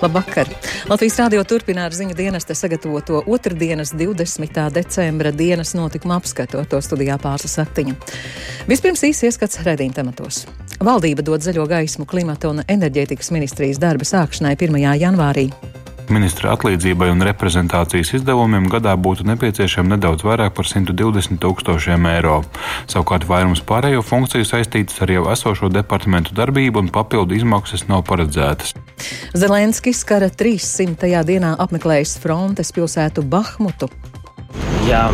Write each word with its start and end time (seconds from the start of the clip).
Labvakar! 0.00 0.48
Latvijas 0.88 1.18
rādio 1.20 1.42
turpina 1.44 1.82
ar 1.84 1.92
ziņu 1.92 2.14
dienesta 2.16 2.54
sagatavoto 2.56 3.18
otrdienas 3.28 3.92
20. 3.92 4.60
decembra 4.72 5.28
dienas 5.30 5.74
notikuma 5.76 6.16
apskatu, 6.16 6.62
to 6.64 6.80
studijā 6.80 7.18
pārslas 7.20 7.58
aktiņa. 7.60 7.98
Vispirms 8.70 9.04
īsi 9.10 9.28
ieskats 9.28 9.60
redzījuma 9.66 9.98
tematos. 9.98 10.46
Valdība 10.80 11.20
dod 11.26 11.44
zaļo 11.44 11.66
gaismu 11.68 12.08
klimata 12.08 12.48
un 12.48 12.64
enerģētikas 12.64 13.28
ministrijas 13.36 13.82
darba 13.82 14.08
sākšanai 14.08 14.54
1. 14.56 14.80
janvārī 15.02 15.50
ministra 16.09 16.53
atlīdzībai 16.53 17.09
un 17.13 17.23
reprezentācijas 17.25 18.13
izdevumiem 18.19 18.67
gadā 18.71 18.93
būtu 18.99 19.25
nepieciešama 19.29 19.95
nedaudz 19.95 20.25
vairāk 20.25 20.53
par 20.57 20.67
120 20.69 21.39
tūkstošiem 21.41 22.07
eiro. 22.11 22.41
Savukārt 22.91 23.27
vairums 23.29 23.63
pārējo 23.65 24.03
funkciju 24.05 24.47
saistītas 24.47 25.01
ar 25.01 25.13
jau 25.15 25.25
esošo 25.33 25.71
departamentu 25.73 26.35
darbību 26.37 26.85
un 26.85 26.91
papildu 26.93 27.37
izmaksas 27.39 27.87
nav 27.89 28.05
paredzētas. 28.09 28.75
Zelenskis 29.35 30.03
kara 30.07 30.29
300. 30.29 31.23
dienā 31.25 31.55
apmeklējis 31.65 32.17
frontes 32.21 32.73
pilsētu 32.75 33.25
Bahmutu. 33.25 33.89
Jā. 34.89 35.09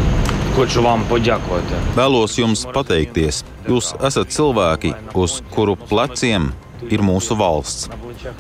Хочу 0.52 0.82
вам 0.84 1.06
подякувати. 1.08 1.78
Vēlos 1.96 2.36
jums 2.36 2.66
pateikties. 2.76 3.46
Jūs 3.72 3.94
esat 4.04 4.34
cilvēki, 4.36 4.92
uz 5.16 5.38
kuru 5.56 5.78
pleciem 5.80 6.50
ir 6.90 7.04
mūsu 7.06 7.38
valsts. 7.38 7.90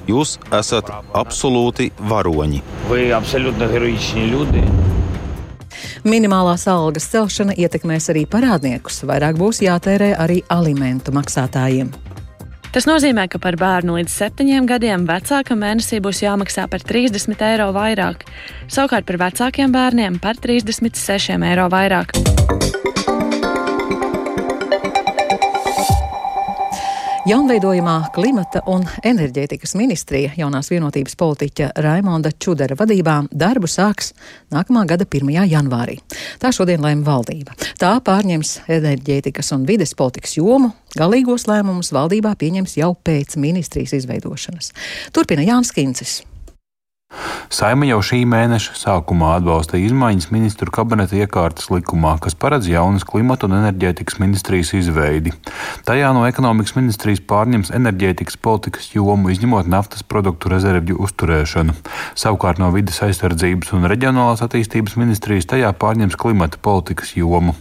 Jūs 0.10 0.38
esat 0.52 0.90
absolūti 1.14 1.92
varoņi. 2.00 2.62
Ви 2.90 3.12
абсолютно 3.12 3.68
героїчні 3.68 4.26
люди. 4.28 4.64
Minimālās 6.04 6.66
algas 6.66 7.06
celšana 7.14 7.54
ietekmēs 7.58 8.10
arī 8.10 8.26
parādniekus. 8.30 9.04
Vairāk 9.06 9.38
būs 9.38 9.62
jātērē 9.62 10.16
arī 10.18 10.42
alimentu 10.50 11.14
maksātājiem. 11.14 11.92
Tas 12.72 12.88
nozīmē, 12.88 13.26
ka 13.28 13.40
par 13.44 13.58
bērnu 13.60 13.98
līdz 13.98 14.14
septiņiem 14.16 14.68
gadiem 14.70 15.04
vecākam 15.04 15.60
mēnesī 15.60 16.00
būs 16.00 16.24
jāmaksā 16.24 16.70
par 16.72 16.80
30 16.88 17.44
eiro 17.50 17.68
vairāk, 17.76 18.24
savukārt 18.72 19.10
par 19.10 19.20
vecākiem 19.28 19.76
bērniem 19.76 20.22
par 20.24 20.40
36 20.40 21.36
eiro 21.52 21.68
vairāk. 21.74 22.16
Jaunveidojumā 27.27 28.13
klimata 28.15 28.61
un 28.71 28.85
enerģētikas 29.03 29.73
ministrija 29.75 30.31
jaunās 30.39 30.69
vienotības 30.71 31.17
politiķa 31.19 31.73
Raimonda 31.83 32.31
Čudera 32.39 32.77
vadībā 32.79 33.17
darbu 33.35 33.67
sāks 33.67 34.13
nākamā 34.55 34.85
gada 34.87 35.09
1. 35.11 35.33
janvārī. 35.51 35.97
Tā 36.39 36.53
šodien 36.55 36.87
lēma 36.87 37.03
valdība. 37.09 37.57
Tā 37.83 37.97
pārņems 38.07 38.53
enerģētikas 38.79 39.51
un 39.59 39.67
vides 39.67 39.97
politikas 39.99 40.37
jomu. 40.39 40.71
Galīgos 40.95 41.49
lēmumus 41.51 41.91
valdībā 41.99 42.37
pieņems 42.39 42.79
jau 42.79 42.93
pēc 42.95 43.35
ministrijas 43.43 43.99
izveidošanas. 43.99 44.71
Turpina 45.11 45.43
Jānis 45.43 45.75
Kincis. 45.75 46.21
Saima 47.53 47.87
jau 47.89 47.99
šī 48.05 48.23
mēneša 48.29 48.77
sākumā 48.81 49.37
atbalstīja 49.39 49.91
izmaiņas 49.91 50.31
ministru 50.35 50.73
kabineta 50.75 51.17
iekārtas 51.19 51.71
likumā, 51.73 52.17
kas 52.23 52.37
paredz 52.39 52.69
jaunas 52.71 53.07
klimata 53.07 53.49
un 53.49 53.57
enerģētikas 53.61 54.19
ministrijas 54.23 54.73
izveidi. 54.79 55.35
Tajā 55.89 56.13
no 56.17 56.27
ekonomikas 56.29 56.77
ministrijas 56.79 57.23
pārņems 57.31 57.73
enerģētikas 57.77 58.41
politikas 58.43 58.91
jomu, 58.95 59.31
izņemot 59.35 59.71
naftas 59.71 60.07
produktu 60.07 60.53
rezervju 60.53 60.99
uzturēšanu. 61.07 61.77
Savukārt 62.19 62.63
no 62.63 62.73
vidas 62.75 63.03
aizsardzības 63.07 63.75
un 63.77 63.89
reģionālās 63.93 64.45
attīstības 64.47 64.99
ministrijas 65.01 65.49
tajā 65.53 65.73
pārņems 65.81 66.19
klimata 66.21 66.63
politikas 66.63 67.17
jomu. 67.19 67.57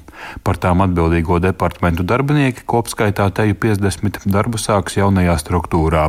Par 0.45 0.59
tām 0.61 0.83
atbildīgo 0.85 1.39
departamentu 1.43 2.05
darbinieki 2.07 2.65
kopskaitā 2.69 3.27
teju 3.35 3.57
50 3.65 4.25
darbu 4.31 4.59
sāks 4.61 4.97
jaunajā 4.99 5.35
struktūrā. 5.41 6.07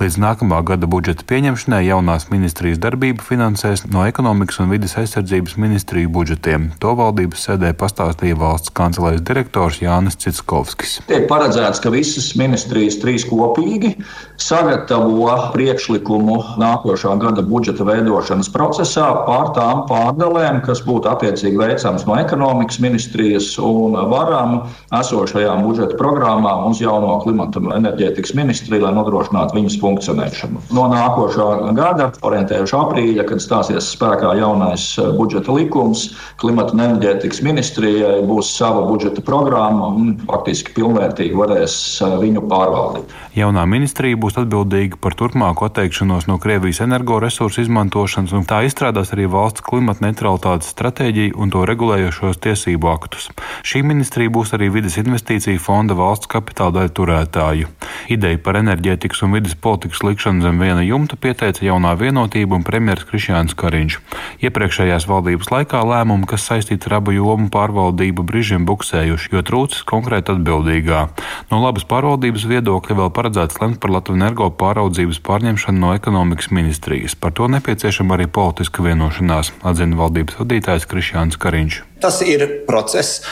Līdz 0.00 0.18
nākamā 0.22 0.60
gada 0.66 0.88
budžeta 0.90 1.26
pieņemšanai 1.28 1.82
jaunās 1.88 2.28
ministrijas 2.32 2.80
darbību 2.82 3.24
finansēs 3.24 3.86
no 3.92 4.06
ekonomikas 4.08 4.60
un 4.64 4.72
vidas 4.72 4.96
aizsardzības 5.00 5.56
ministriju 5.60 6.12
budžetiem. 6.14 6.70
To 6.82 6.94
valdības 6.98 7.48
sēdē 7.48 7.74
pastāstīja 7.78 8.38
valsts 8.40 8.72
kancelēs 8.74 9.22
direktors 9.24 9.80
Jānis 9.82 10.18
Citskovskis. 10.22 10.98
Tiek 11.10 11.28
paredzēts, 11.30 11.82
ka 11.82 11.92
visas 11.94 12.30
ministrijas 12.38 12.98
trīs 13.02 13.26
kopīgi 13.28 13.94
sagatavo 14.40 15.30
priekšlikumu 15.54 16.36
nākošā 16.60 17.14
gada 17.22 17.44
budžeta 17.46 17.86
veidošanas 17.86 18.50
procesā 18.54 19.06
pār 19.26 19.52
tām 19.56 19.84
pārdalēm, 19.88 20.60
kas 20.66 20.82
būtu 20.86 21.10
attiecīgi 21.12 21.60
veicams 21.60 22.06
no 22.08 22.18
ekonomikas 22.20 22.80
ministrijas 22.84 23.43
puses 23.44 23.58
un 23.58 23.94
varam 24.10 24.62
esošajām 24.94 25.62
budžeta 25.64 25.96
programmām 25.98 26.70
uz 26.70 26.80
jauno 26.80 27.18
klimata 27.22 27.60
un 27.60 27.72
enerģētikas 27.76 28.34
ministriju, 28.34 28.84
lai 28.84 28.92
nodrošinātu 28.96 29.56
viņas 29.58 29.78
funkcionēšanu. 29.80 30.62
No 30.74 30.86
nākošā 30.92 31.72
gada, 31.76 32.10
orientējuši 32.24 32.76
aprīļa, 32.78 33.26
kad 33.28 33.42
stāsies 33.42 33.90
spēkā 33.94 34.34
jaunais 34.38 34.94
eh, 34.98 35.10
budžeta 35.16 35.52
likums, 35.54 36.14
klimata 36.40 36.74
un 36.74 36.84
enerģētikas 36.86 37.42
ministrijai 37.44 38.22
būs 38.26 38.54
sava 38.56 38.84
budžeta 38.88 39.24
programma 39.24 39.90
un 39.92 40.14
faktiski 40.28 40.74
pilnvērtīgi 40.78 41.36
varēs 41.38 41.76
eh, 42.00 42.16
viņu 42.22 42.46
pārvaldīt. 42.50 43.14
Jaunā 43.34 43.64
ministrija 43.66 44.18
būs 44.20 44.38
atbildīga 44.38 45.00
par 45.02 45.16
turpmāko 45.18 45.66
atteikšanos 45.68 46.28
no 46.30 46.38
Krievijas 46.42 46.82
energoresursu 46.84 47.64
izmantošanas, 47.64 48.34
un 48.36 48.46
tā 48.46 48.62
izstrādās 48.68 49.10
arī 49.14 49.26
valsts 49.30 49.64
klimata 49.64 50.06
neutralitātes 50.06 50.70
stratēģiju 50.74 51.34
un 51.40 51.50
to 51.50 51.64
regulējošos 51.66 52.38
tiesību 52.44 52.92
aktus. 52.92 53.33
Šī 53.64 53.82
ministrija 53.86 54.32
būs 54.32 54.54
arī 54.56 54.70
vidas 54.72 54.96
investīcija 55.00 55.60
fonda 55.62 55.96
valsts 55.98 56.30
kapitāla 56.30 56.78
daļu 56.78 56.92
turētāju. 56.98 57.70
Ideja 58.14 58.40
par 58.44 58.58
enerģētikas 58.60 59.24
un 59.26 59.34
vidas 59.36 59.56
politikas 59.58 60.02
likšanu 60.04 60.44
zem 60.44 60.60
viena 60.62 60.84
jumta 60.84 61.16
pieteica 61.20 61.64
jaunā 61.66 61.94
vienotība 62.00 62.58
un 62.58 62.64
premjeras 62.66 63.06
Krišjāns 63.08 63.56
Kariņš. 63.58 63.98
Iepriekšējās 64.44 65.08
valdības 65.10 65.52
laikā 65.52 65.82
lēmumi, 65.84 66.28
kas 66.30 66.46
saistīti 66.48 66.90
ar 66.90 66.98
abu 67.00 67.16
jomu 67.16 67.50
pārvaldību, 67.54 68.24
brīžiem 68.26 68.66
buksējuši, 68.68 69.32
jo 69.34 69.44
trūcis 69.44 69.84
konkrēti 69.88 70.34
atbildīgā. 70.36 71.06
No 71.50 71.62
labas 71.64 71.86
pārvaldības 71.88 72.48
viedokļa 72.50 72.98
vēl 73.02 73.12
paredzēts 73.14 73.60
lemt 73.62 73.80
par 73.82 73.96
Latvijas 73.96 74.14
energo 74.14 74.50
pāraudzības 74.60 75.20
pārņemšanu 75.26 75.80
no 75.80 75.94
ekonomikas 75.96 76.52
ministrijas. 76.54 77.16
Par 77.18 77.34
to 77.36 77.48
nepieciešama 77.50 78.18
arī 78.18 78.28
politiska 78.30 78.84
vienošanās, 78.84 79.54
atzina 79.64 79.98
valdības 79.98 80.38
vadītājs 80.40 80.88
Krišjāns 80.90 81.40
Kariņš. 81.40 81.82
Tas 82.04 82.18
ir 82.20 82.42
process. 82.68 83.22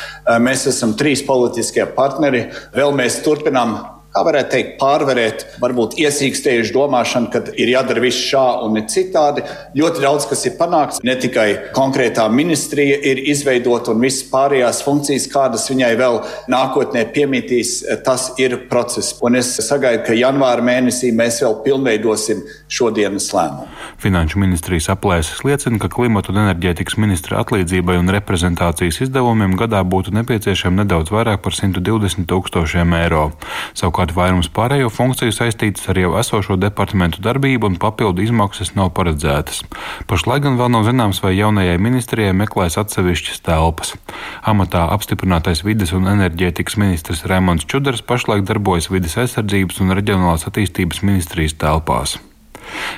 Mēs 0.41 0.63
esam 0.71 0.95
trīs 0.97 1.21
politiskie 1.27 1.85
partneri. 1.93 2.47
Vēl 2.73 2.95
mēs 2.97 3.19
turpinām 3.21 3.75
kā 4.13 4.25
varētu 4.27 4.53
teikt, 4.53 4.73
pārvarēt 4.81 5.45
varbūt 5.63 5.97
iesīkstējušu 6.03 6.75
domāšanu, 6.77 7.31
ka 7.33 7.43
ir 7.57 7.73
jādara 7.73 8.03
viss 8.05 8.27
šā 8.31 8.45
un 8.67 8.77
ne 8.77 8.85
citādi. 8.91 9.45
Ļoti 9.79 10.05
daudz 10.05 10.27
kas 10.31 10.45
ir 10.49 10.57
panākts. 10.59 11.01
Ne 11.07 11.17
tikai 11.21 11.49
konkrētā 11.77 12.27
ministrija 12.33 12.99
ir 13.13 13.23
izveidota 13.33 13.95
un 13.95 14.03
visas 14.05 14.27
pārējās 14.33 14.83
funkcijas, 14.87 15.29
kādas 15.33 15.69
viņai 15.71 15.93
vēl 16.01 16.21
nākotnē 16.53 17.07
piemītīs, 17.15 17.75
tas 18.05 18.31
ir 18.43 18.59
process. 18.71 19.17
Un 19.25 19.39
es 19.41 19.55
sagaidu, 19.65 20.05
ka 20.09 20.17
janvāra 20.19 20.65
mēnesī 20.65 21.13
mēs 21.17 21.41
vēl 21.45 21.59
pilnveidosim 21.65 22.45
šodienas 22.73 23.31
lēmumu. 23.35 23.69
Finanšu 24.03 24.41
ministrijas 24.43 24.91
aplēses 24.93 25.45
liecina, 25.47 25.79
ka 25.83 25.91
klimata 25.93 26.33
un 26.33 26.43
enerģētikas 26.45 26.99
ministra 27.01 27.41
atlīdzībai 27.43 27.99
un 28.01 28.11
reprezentācijas 28.13 29.03
izdevumiem 29.07 29.57
gadā 29.61 29.83
būtu 29.87 30.15
nepieciešama 30.19 30.83
nedaudz 30.83 31.13
vairāk 31.15 31.43
par 31.45 31.57
120 31.57 32.27
tūkstošiem 32.31 32.97
eiro. 32.99 33.29
Savukārt 33.79 34.02
Savukārt 34.03 34.19
vairums 34.19 34.49
pārējo 34.51 34.89
funkciju 34.91 35.31
saistītas 35.31 35.87
ar 35.87 35.99
jau 36.01 36.17
esošo 36.19 36.57
departamentu 36.59 37.21
darbību 37.23 37.69
un 37.71 37.77
papildu 37.79 38.25
izmaksas 38.25 38.73
nav 38.75 38.89
paredzētas. 38.97 39.61
Pašlaik 40.11 40.43
gan 40.43 40.57
vēl 40.59 40.73
nav 40.75 40.89
zināms, 40.89 41.21
vai 41.23 41.37
jaunajai 41.37 41.79
ministrijai 41.79 42.33
meklēs 42.35 42.81
atsevišķas 42.83 43.45
telpas. 43.47 43.95
Amatā 44.43 44.89
apstiprinātais 44.91 45.63
vides 45.63 45.95
un 45.95 46.11
enerģētikas 46.11 46.81
ministrs 46.83 47.23
Raimons 47.31 47.63
Čudars 47.63 48.03
pašlaik 48.03 48.43
darbojas 48.43 48.91
vides 48.91 49.15
aizsardzības 49.23 49.79
un 49.85 49.95
reģionālās 49.95 50.49
attīstības 50.51 51.05
ministrijas 51.07 51.55
telpās. 51.63 52.19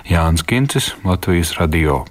Jānis 0.08 0.48
Kincis, 0.48 0.94
Latvijas 1.04 1.52
Radio. 1.60 2.06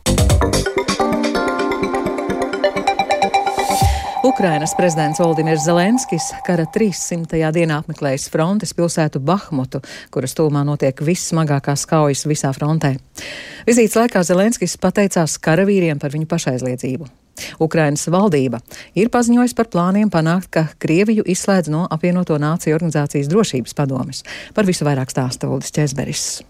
Ukrainas 4.44 4.76
prezidents 4.76 5.20
Valdimirs 5.20 5.64
Zelenskis 5.64 6.26
kara 6.44 6.66
300. 6.68 7.38
dienā 7.56 7.78
apmeklējis 7.80 8.26
frontes 8.28 8.76
pilsētu 8.76 9.22
Bahmutu, 9.24 9.80
kuras 10.12 10.36
tūmā 10.36 10.66
notiek 10.68 11.00
vissmagākās 11.00 11.86
kaujas 11.88 12.26
visā 12.28 12.52
frontē. 12.52 12.92
Vizītes 13.64 13.96
laikā 13.96 14.20
Zelenskis 14.28 14.76
pateicās 14.76 15.38
karavīriem 15.40 15.96
par 15.96 16.12
viņu 16.12 16.28
pašaizliedzību. 16.36 17.08
Ukrainas 17.64 18.04
valdība 18.12 18.60
ir 19.00 19.08
paziņojusi 19.16 19.56
par 19.56 19.72
plāniem 19.72 20.12
panākt, 20.12 20.52
ka 20.52 20.68
Krieviju 20.76 21.24
izslēdz 21.24 21.72
no 21.72 21.88
apvienoto 21.88 22.36
nāciju 22.36 22.76
organizācijas 22.76 23.32
drošības 23.32 23.80
padomes. 23.80 24.26
Par 24.52 24.68
visu 24.68 24.84
vairāk 24.84 25.16
stāsta 25.16 25.48
Valdis 25.48 25.72
Česberis. 25.72 26.42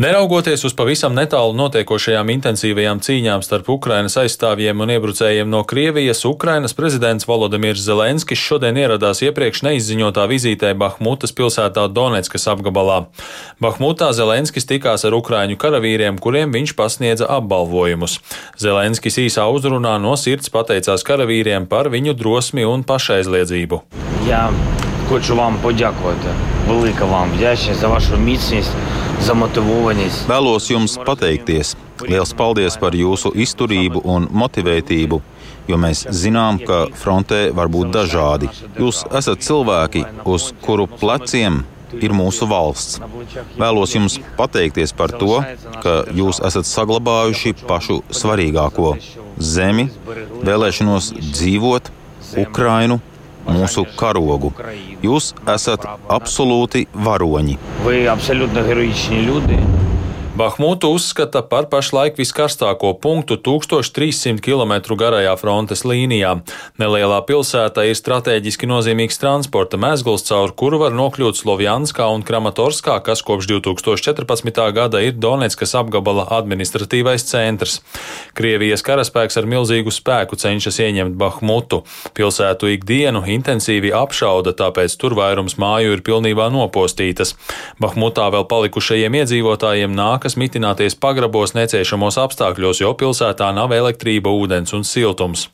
Neraugoties 0.00 0.60
uz 0.68 0.74
pavisam 0.76 1.14
netālu 1.16 1.54
notiekošajām 1.56 2.28
intensīvajām 2.34 2.98
cīņām 3.00 3.40
starp 3.40 3.70
Ukrainas 3.72 4.18
aizstāvjiem 4.20 4.82
un 4.84 4.90
iebrucējiem 4.92 5.48
no 5.48 5.62
Krievijas, 5.64 6.20
Ukrainas 6.28 6.76
prezidents 6.76 7.24
Volodimirs 7.24 7.80
Zelenskis 7.80 8.36
šodien 8.36 8.76
ieradās 8.76 9.22
iepriekš 9.24 9.62
neizziņotā 9.64 10.26
vizītē 10.28 10.74
Bahmutas 10.76 11.32
pilsētā 11.32 11.86
Donetskas 11.88 12.44
apgabalā. 12.52 13.06
Bahmutā 13.56 14.10
Zelenskis 14.12 14.68
tikās 14.68 15.06
ar 15.08 15.16
ukraiņu 15.16 15.56
karavīriem, 15.64 16.20
kuriem 16.20 16.52
viņš 16.52 16.76
pasniedza 16.76 17.30
apbalvojumus. 17.38 18.18
Zelenskis 18.60 19.16
īsā 19.24 19.48
uzrunā 19.48 19.96
no 19.96 20.12
sirds 20.20 20.52
pateicās 20.52 21.08
karavīriem 21.08 21.64
par 21.72 21.88
viņu 21.88 22.12
drosmi 22.20 22.68
un 22.68 22.84
pašaizliedzību. 22.84 23.80
Я 24.28 24.52
хочу 25.08 25.36
вам 25.36 25.56
подякувати. 25.62 26.28
Велика 26.68 27.04
вам 27.04 27.30
вдячність 27.32 27.80
за 27.80 27.88
вашу 27.88 28.16
міцність, 28.16 28.70
zamotivovanīts. 29.25 30.23
Vēlos 30.29 30.69
jums 30.71 30.97
pateikties. 31.05 31.75
Liels 32.07 32.33
paldies 32.37 32.77
par 32.81 32.95
jūsu 32.97 33.31
izturību 33.37 34.01
un 34.09 34.25
motivētību, 34.33 35.19
jo 35.69 35.77
mēs 35.77 36.07
zinām, 36.17 36.57
ka 36.65 36.87
frontē 36.97 37.43
var 37.55 37.69
būt 37.71 37.91
dažādi. 37.93 38.49
Jūs 38.79 39.03
esat 39.19 39.43
cilvēki, 39.45 40.03
uz 40.25 40.49
kuru 40.65 40.87
pleciem 40.89 41.61
ir 41.99 42.15
mūsu 42.15 42.47
valsts. 42.49 42.99
Vēlos 43.59 43.93
jums 43.95 44.17
pateikties 44.39 44.95
par 44.97 45.13
to, 45.21 45.41
ka 45.83 45.95
jūs 46.17 46.41
esat 46.47 46.69
saglabājuši 46.69 47.55
pašu 47.67 48.01
svarīgāko- 48.09 48.95
zemi, 49.53 49.89
vēlēšanos 50.41 51.13
dzīvot, 51.19 51.91
Ukrainu 52.47 53.01
mūsu 53.46 53.86
karogu. 53.96 54.52
Jūs 55.02 55.32
esat 55.54 55.86
absolūti 56.08 56.86
varoņi. 56.94 57.58
Ви 57.84 58.06
абсолютно 58.06 58.62
героїчні 58.62 59.22
люди. 59.22 59.58
Bahmutu 60.31 60.87
uzskata 60.95 61.41
par 61.43 61.65
pašlaik 61.67 62.15
viskarstāko 62.15 62.93
punktu 63.03 63.35
1300 63.35 64.39
km 64.39 64.95
garajā 64.95 65.33
frontes 65.35 65.81
līnijā. 65.83 66.37
Nelielā 66.79 67.17
pilsēta 67.27 67.83
ir 67.83 67.97
strateģiski 67.99 68.69
nozīmīgs 68.71 69.19
transporta 69.19 69.75
mezgls, 69.75 70.23
caur 70.29 70.53
kuru 70.55 70.79
var 70.85 70.95
nokļūt 70.95 71.35
Slovjanskā 71.41 72.07
un 72.15 72.23
Kramatorskā, 72.23 72.95
kas 73.03 73.19
kopš 73.27 73.49
2014. 73.51 74.61
gada 74.71 75.01
ir 75.03 75.17
Donetskas 75.19 75.75
apgabala 75.75 76.23
administratīvais 76.37 77.27
centrs. 77.27 77.81
Krievijas 78.31 78.85
karaspēks 78.87 79.35
ar 79.35 79.49
milzīgu 79.51 79.91
spēku 79.91 80.39
cenšas 80.39 80.79
ieņemt 80.79 81.19
Bahmutu. 81.19 81.81
Pilsētu 82.15 82.71
ikdienu 82.77 83.25
intensīvi 83.35 83.91
apšauda, 83.99 84.55
tāpēc 84.55 84.95
tur 84.95 85.19
vairums 85.19 85.59
māju 85.59 85.99
ir 85.99 86.07
pilnībā 86.07 86.47
nopostītas. 86.55 87.35
Bahmutā 87.83 88.31
vēl 88.31 88.47
palikušajiem 88.47 89.21
iedzīvotājiem 89.25 89.99
nākas 90.21 90.37
mitināties 90.37 90.93
pagrabos 91.01 91.55
neciešamos 91.57 92.19
apstākļos, 92.21 92.83
jo 92.83 92.93
pilsētā 92.93 93.47
nav 93.57 93.73
elektrība, 93.73 94.29
ūdens 94.29 94.69
un 94.77 94.85
siltums. 94.85 95.49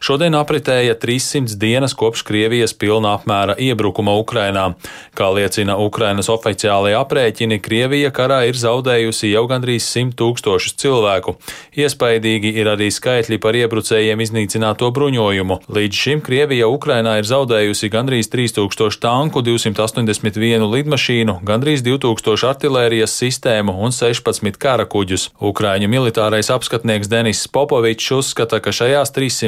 Šodien 0.00 0.36
apritēja 0.38 0.94
300 0.94 1.58
dienas 1.58 1.94
kopš 1.98 2.22
Krievijas 2.28 2.74
pilna 2.78 3.16
apmēra 3.18 3.56
iebrukuma 3.58 4.14
Ukrainā. 4.20 4.72
Kā 5.18 5.30
liecina 5.34 5.74
Ukrainas 5.82 6.30
oficiālajie 6.30 6.96
aprēķini, 6.98 7.58
Krievija 7.62 8.12
karā 8.14 8.44
ir 8.48 8.58
zaudējusi 8.58 9.32
jau 9.32 9.44
gandrīz 9.50 9.86
100 9.88 10.14
tūkstošus 10.18 10.76
cilvēku. 10.78 11.34
Iespaidīgi 11.78 12.52
ir 12.60 12.70
arī 12.74 12.90
skaitļi 12.94 13.40
par 13.42 13.58
iebrucējiem 13.58 14.22
iznīcināto 14.22 14.90
bruņojumu. 14.94 15.60
Līdz 15.74 16.02
šim 16.04 16.22
Krievija 16.24 16.70
Ukrainā 16.70 17.18
ir 17.18 17.28
zaudējusi 17.28 17.90
gandrīz 17.92 18.30
3000 18.32 19.00
tanku, 19.02 19.42
281 19.46 20.68
lidmašīnu, 20.74 21.38
gandrīz 21.46 21.82
2000 21.86 22.48
artilērijas 22.52 23.14
sistēmu 23.18 23.74
un 23.82 23.94
16 23.94 24.58
kara 24.60 24.86
kuģus. 24.90 25.28
Ukraiņu 25.40 25.90
militārais 25.90 26.50
apskatnieks 26.54 27.10
Denis 27.10 27.44
Popovičs 27.52 28.12
uzskata, 28.18 28.60
ka 28.62 28.72
šajās 28.74 29.12
300 29.16 29.47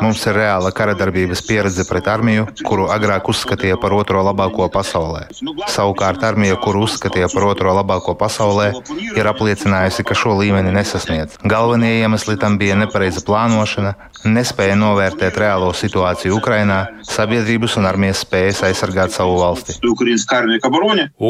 Mums 0.00 0.24
ir 0.26 0.34
reāla 0.38 0.72
kara 0.74 0.94
darbības 0.98 1.42
pieredze 1.46 1.84
pret 1.88 2.08
armiju, 2.10 2.46
kuru 2.66 2.88
agrāk 2.92 3.28
uzskatīja 3.30 3.76
par 3.80 3.94
otro 3.94 4.22
labāko 4.26 4.66
pasaulē. 4.72 5.26
Savukārt 5.70 6.24
armija, 6.26 6.56
kuru 6.60 6.84
uzskatīja 6.88 7.28
par 7.32 7.46
otro 7.50 7.74
labāko 7.76 8.16
pasaulē, 8.18 8.70
ir 9.14 9.30
apliecinājusi, 9.30 10.04
ka 10.06 10.16
šo 10.18 10.34
līmeni 10.40 10.74
nesasniedz. 10.74 11.38
Galvenie 11.44 11.92
iemesli 12.00 12.36
tam 12.40 12.58
bija 12.58 12.76
nepareiza 12.78 13.22
plānošana, 13.26 13.94
nespēja 14.24 14.76
novērtēt 14.80 15.38
reālo 15.40 15.70
situāciju 15.76 16.38
Ukrainā, 16.38 16.80
sabiedrības 17.06 17.78
un 17.78 17.88
armijas 17.88 18.24
spējas 18.24 18.64
aizsargāt 18.68 19.14
savu 19.14 19.38
valsti. 19.38 19.78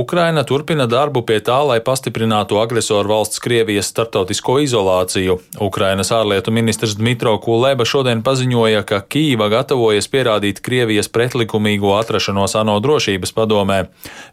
Ukraina 0.04 0.44
turpina 0.48 0.86
darbu 0.90 1.24
pie 1.26 1.40
tā, 1.44 1.60
lai 1.68 1.80
pastiprinātu 1.84 2.60
agresoru 2.62 3.12
valsts 3.16 3.42
Krievijas 3.44 3.90
starptautisko 3.92 4.60
izolāciju. 4.64 5.38
Ukrainas 5.64 6.12
ārlietu 6.14 6.54
ministrs 6.54 6.96
Dmitro 6.98 7.36
Kuleba 7.42 7.84
šodien 7.88 8.22
paziņoja, 8.24 8.53
ka 8.86 9.00
Kīva 9.02 9.48
gatavojas 9.50 10.06
pierādīt 10.08 10.60
Krievijas 10.64 11.08
pretlikumīgo 11.08 11.92
atrašanos 11.98 12.54
ANO 12.60 12.76
drošības 12.80 13.32
padomē. 13.34 13.78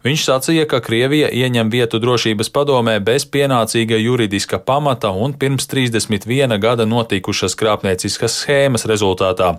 Viņš 0.05 0.25
sacīja, 0.27 0.65
ka 0.69 0.79
Krievija 0.85 1.29
ieņem 1.33 1.71
vietu 1.73 1.99
drošības 1.99 2.51
padomē 2.53 2.99
bez 3.01 3.25
pienācīga 3.25 3.97
juridiska 3.97 4.59
pamata 4.59 5.09
un 5.11 5.33
pirms 5.33 5.67
31 5.71 6.57
gada 6.61 6.85
notikušas 6.85 7.57
krāpnieciskas 7.57 8.37
schēmas 8.43 8.85
rezultātā. 8.85 9.55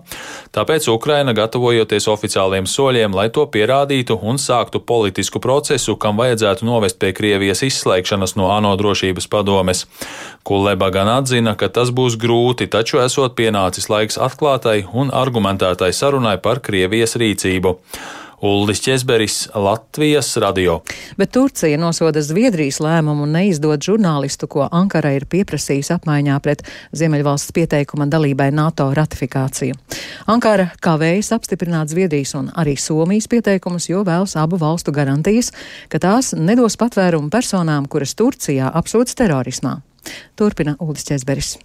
Tāpēc 0.55 0.87
Ukraina 0.93 1.33
gatavojoties 1.33 2.07
oficiāliem 2.07 2.67
soļiem, 2.69 3.13
lai 3.15 3.29
to 3.33 3.45
pierādītu 3.45 4.19
un 4.21 4.39
sāktu 4.39 4.79
politisku 4.79 5.41
procesu, 5.43 5.97
kam 5.97 6.17
vajadzētu 6.21 6.65
novest 6.67 6.99
pie 7.01 7.11
Krievijas 7.15 7.63
izslēgšanas 7.67 8.37
no 8.39 8.51
ANO 8.53 8.75
drošības 8.79 9.27
padomes. 9.27 9.85
Kuleba 10.43 10.89
gan 10.91 11.07
atzina, 11.07 11.55
ka 11.55 11.69
tas 11.71 11.91
būs 11.95 12.17
grūti, 12.19 12.67
taču 12.67 12.99
esot 13.03 13.35
pienācis 13.37 13.89
laiks 13.91 14.19
atklātai 14.53 14.85
un 14.93 15.09
argumentētai 15.09 15.93
sarunai 15.93 16.37
par 16.41 16.61
Krievijas 16.61 17.17
rīcību. 17.17 17.79
Uldis 18.43 18.81
Česberis, 18.83 19.47
Latvijas 19.55 20.35
radio. 20.37 20.81
Bet 21.17 21.31
Turcija 21.31 21.77
nosoda 21.79 22.21
Zviedrijas 22.21 22.81
lēmumu 22.83 23.23
neizdot 23.25 23.79
žurnālistu, 23.79 24.49
ko 24.51 24.67
Ankara 24.67 25.13
ir 25.15 25.25
pieprasījusi 25.31 25.93
apmaiņā 25.95 26.41
pret 26.43 26.65
Ziemeļvalsts 26.91 27.55
pieteikuma 27.55 28.09
dalībai 28.11 28.51
NATO 28.51 28.89
ratifikāciju. 28.93 29.79
Ankara 30.27 30.69
kavējas 30.83 31.31
apstiprināt 31.39 31.95
Zviedrijas 31.95 32.35
un 32.35 32.51
arī 32.51 32.75
Somijas 32.75 33.31
pieteikumus, 33.31 33.87
jo 33.89 34.03
vēlas 34.03 34.35
abu 34.35 34.59
valstu 34.59 34.91
garantijas, 34.91 35.53
ka 35.87 36.03
tās 36.03 36.35
nedos 36.35 36.75
patvērumu 36.77 37.31
personām, 37.31 37.87
kuras 37.87 38.13
Turcijā 38.19 38.73
apsūdz 38.75 39.15
terorismā. 39.23 39.79
Turpina 40.35 40.75
Uldis 40.83 41.07
Česberis. 41.07 41.55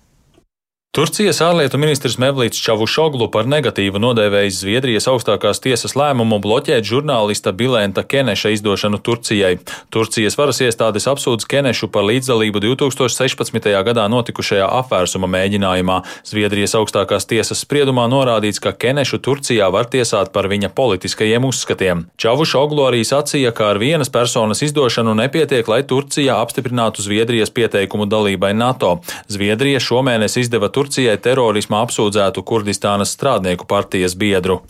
Turcijas 0.97 1.43
ārlietu 1.45 1.77
ministrs 1.77 2.15
Mevlīts 2.17 2.63
Čavušoglu 2.65 3.27
par 3.29 3.45
negatīvu 3.45 4.01
nodēvējis 4.01 4.63
Zviedrijas 4.63 5.05
augstākās 5.13 5.61
tiesas 5.61 5.93
lēmumu 5.93 6.39
bloķēt 6.41 6.87
žurnālista 6.89 7.53
Bilenta 7.53 8.01
Keneša 8.09 8.55
izdošanu 8.55 8.97
Turcijai. 9.05 9.59
Turcijas 9.93 10.39
varas 10.41 10.63
iestādes 10.65 11.05
apsūdz 11.13 11.45
Kenešu 11.45 11.91
par 11.93 12.07
līdzdalību 12.09 12.63
2016. 12.65 13.69
gadā 13.85 14.07
notikušajā 14.09 14.71
apvērsuma 14.79 15.29
mēģinājumā. 15.35 15.99
Zviedrijas 16.25 16.75
augstākās 16.81 17.29
tiesas 17.29 17.61
spriedumā 17.67 18.09
norādīts, 18.09 18.57
ka 18.57 18.73
Kenešu 18.73 19.21
Turcijā 19.21 19.69
var 19.69 19.93
tiesāt 19.93 20.33
par 20.33 20.49
viņa 20.49 20.73
politiskajiem 20.73 21.45
uzskatiem. 21.53 22.07
Čavušoglu 22.17 22.89
arī 22.89 23.05
sacīja, 23.05 23.53
ka 23.53 23.75
ar 23.75 23.83
vienas 23.85 24.09
personas 24.09 24.65
izdošanu 24.65 25.13
nepietiek, 25.21 25.69
lai 25.69 25.83
Turcija 25.85 26.41
apstiprinātu 26.41 27.05
Zviedrijas 27.05 27.53
pieteikumu 27.53 28.09
dalībai 28.09 28.55
NATO. 28.57 28.97
Zviedrija 29.29 29.85
šomēnes 29.85 30.41
izdeva 30.41 30.73
Turcijai 30.79 31.17
terorismā 31.19 31.81
apsūdzētu 31.83 32.45
Kurdistānas 32.47 33.11
strādnieku 33.17 33.67
partijas 33.67 34.13
biedru. 34.15 34.61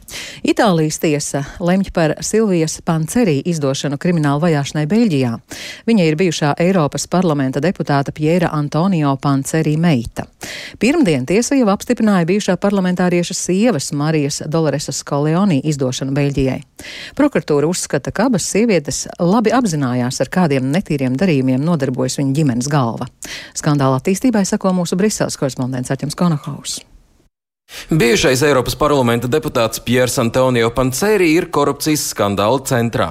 Itālijas 0.41 0.97
tiesa 1.03 1.43
lemj 1.61 1.91
par 1.93 2.15
Silvijas 2.25 2.79
Pancerī 2.81 3.43
izdošanu 3.53 3.99
kriminālu 4.00 4.41
vajāšanai 4.47 4.87
Beļģijā. 4.88 5.35
Viņa 5.91 6.07
ir 6.09 6.17
bijušā 6.17 6.55
Eiropas 6.65 7.05
parlamenta 7.12 7.61
deputāta 7.61 8.15
Piera 8.17 8.49
Antonio 8.57 9.12
Pancerī 9.21 9.75
meita. 9.77 10.25
Pirmdien 10.81 11.27
tiesa 11.29 11.59
jau 11.59 11.69
apstiprināja 11.75 12.25
bijušā 12.31 12.57
parlamentārieša 12.62 13.37
sievas 13.37 13.91
Marijas 13.93 14.41
Doloresas 14.49 15.03
Koleonī 15.05 15.61
izdošanu 15.69 16.17
Beļģijai. 16.17 16.62
Prokuratūra 17.19 17.69
uzskata, 17.69 18.15
ka 18.15 18.31
abas 18.31 18.49
sievietes 18.49 19.05
labi 19.21 19.53
apzinājās, 19.53 20.23
ar 20.25 20.33
kādiem 20.33 20.73
netīriem 20.73 21.21
darījumiem 21.21 21.61
nodarbojas 21.69 22.17
viņa 22.23 22.37
ģimenes 22.41 22.73
galva. 22.73 23.11
Skandāla 23.59 24.00
attīstībai 24.00 24.47
sako 24.49 24.73
mūsu 24.79 24.97
Briseles 24.97 25.37
korespondents 25.37 25.98
Aķems 25.99 26.14
Konohaus. 26.14 26.78
Bijušais 27.90 28.45
Eiropas 28.47 28.76
parlamenta 28.78 29.26
deputāts 29.26 29.83
Piers 29.83 30.14
Antonio 30.23 30.71
Panceri 30.71 31.33
ir 31.35 31.49
korupcijas 31.50 32.05
skandāla 32.12 32.62
centrā. 32.62 33.09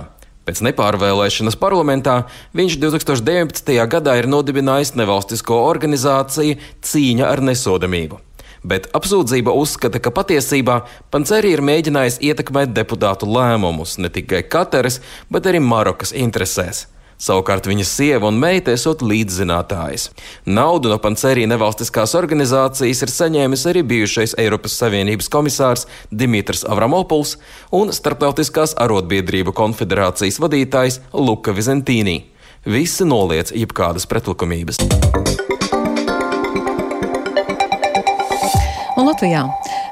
Pēc 0.47 0.61
nepārvēlēšanas 0.63 1.59
parlamentā 1.59 2.21
viņš 2.55 2.77
2019. 2.79 3.75
gadā 3.91 4.15
ir 4.15 4.29
nodibinājis 4.31 4.93
nevalstisko 4.95 5.59
organizāciju 5.67 6.55
Cīņa 6.79 7.27
ar 7.27 7.43
nesodamību. 7.43 8.23
bet 8.63 8.87
apsūdzība 8.95 9.53
uzskata, 9.53 9.99
ka 9.99 10.11
patiesībā 10.11 10.81
Panceri 11.11 11.53
ir 11.55 11.61
mēģinājis 11.63 12.19
ietekmēt 12.23 12.73
deputātu 12.75 13.27
lēmumus 13.29 13.97
ne 14.01 14.09
tikai 14.09 14.43
Kateras, 14.43 15.01
bet 15.31 15.47
arī 15.47 15.61
Marokas 15.63 16.11
interesēs. 16.11 16.87
Savukārt 17.17 17.65
viņas 17.65 17.89
sieva 17.97 18.29
un 18.29 18.37
meita 18.37 18.69
esot 18.77 19.01
līdzzinātājas. 19.01 20.11
Naudu 20.45 20.91
no 20.91 20.99
Pancerī 21.01 21.47
nevalstiskās 21.49 22.13
organizācijas 22.19 23.01
ir 23.01 23.13
saņēmis 23.13 23.65
arī 23.71 23.81
bijušais 23.89 24.35
Eiropas 24.37 24.77
Savienības 24.77 25.31
komisārs 25.33 25.87
Dimitrs 26.13 26.61
Avramopuls 26.69 27.35
un 27.73 27.89
Startautiskās 27.89 28.75
arotbiedrību 28.77 29.55
konfederācijas 29.57 30.37
vadītājs 30.43 31.01
Luka 31.17 31.55
Vizentīnī. 31.57 32.19
Visi 32.67 33.07
noliedz 33.07 33.53
jebkādas 33.55 34.05
pretlikumības. 34.05 34.83
Un 38.97 39.09
Latvijā 39.09 39.47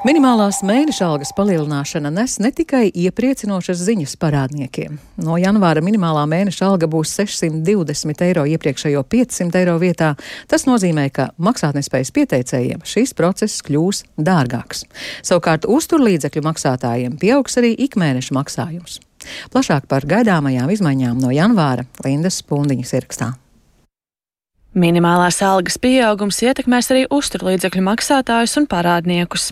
minimālās 0.06 0.60
mēneša 0.66 1.06
algas 1.08 1.32
palielināšana 1.34 2.12
nes 2.14 2.36
ne 2.42 2.50
tikai 2.54 2.84
iepriecinošas 2.94 3.80
ziņas 3.88 4.14
parādniekiem. 4.22 4.98
No 5.22 5.38
janvāra 5.40 5.82
minimālā 5.84 6.22
mēneša 6.30 6.68
alga 6.68 6.88
būs 6.90 7.14
620 7.18 8.22
eiro 8.28 8.44
iepriekšējo 8.46 9.02
500 9.02 9.60
eiro 9.62 9.76
vietā. 9.82 10.12
Tas 10.50 10.66
nozīmē, 10.68 11.08
ka 11.10 11.30
maksātnespējas 11.42 12.12
pieteicējiem 12.14 12.84
šīs 12.86 13.16
process 13.18 13.64
kļūs 13.66 14.04
dārgāks. 14.28 14.84
Savukārt 15.26 15.66
uzturlīdzekļu 15.66 16.44
maksātājiem 16.46 17.16
pieaugs 17.22 17.58
arī 17.58 17.72
ikmēneša 17.88 18.36
maksājums. 18.36 19.00
Plašāk 19.50 19.88
par 19.90 20.06
gaidāmajām 20.06 20.70
izmaiņām 20.70 21.18
no 21.18 21.32
janvāra 21.34 21.88
Lindas 22.04 22.38
Spundiņas 22.44 22.94
ierakstā. 23.00 23.32
Minimālās 24.76 25.40
algas 25.40 25.78
pieaugums 25.80 26.42
ietekmēs 26.44 26.92
arī 26.92 27.06
uzturlīdzekļu 27.08 27.84
maksātājus 27.86 28.58
un 28.60 28.66
parādniekus. 28.68 29.50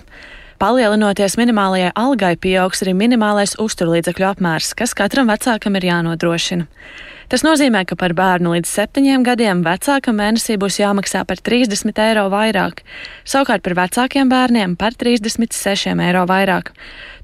Palielinoties 0.64 1.34
minimālajai 1.36 1.90
algai, 1.92 2.30
pieaugs 2.40 2.80
arī 2.80 2.94
minimālais 2.96 3.50
uzturlīdzekļu 3.60 4.24
apmērs, 4.30 4.70
kas 4.78 4.94
katram 4.96 5.28
vecākam 5.28 5.74
ir 5.76 5.84
jānodrošina. 5.90 6.64
Tas 7.28 7.44
nozīmē, 7.44 7.82
ka 7.84 7.98
par 8.00 8.14
bērnu 8.16 8.54
līdz 8.54 8.70
septiņiem 8.72 9.26
gadiem 9.26 9.60
vecākam 9.66 10.16
mēnesī 10.22 10.56
būs 10.62 10.78
jāmaksā 10.80 11.26
par 11.28 11.42
30 11.44 12.00
eiro 12.06 12.24
vairāk, 12.32 12.80
savukārt 13.28 13.60
par 13.66 13.76
vecākiem 13.82 14.32
bērniem 14.32 14.78
par 14.80 14.96
36 14.96 16.00
eiro 16.06 16.24
vairāk. 16.32 16.72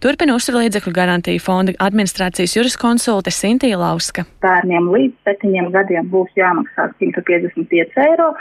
Turpina 0.04 0.37
uzturlīdzekļu 0.37 0.92
garantiju 1.00 1.40
fonda 1.40 1.73
administrācijas 1.80 2.59
juriskonsulte 2.59 3.32
Sintīja 3.32 3.80
Lauska. 3.80 4.28
Bērniem 4.44 4.92
līdz 4.92 5.16
septiņiem 5.25 5.73
gadiem 5.78 6.12
būs 6.12 6.37
jāmaksā 6.37 6.90
155 7.00 8.04
eiro, 8.04 8.35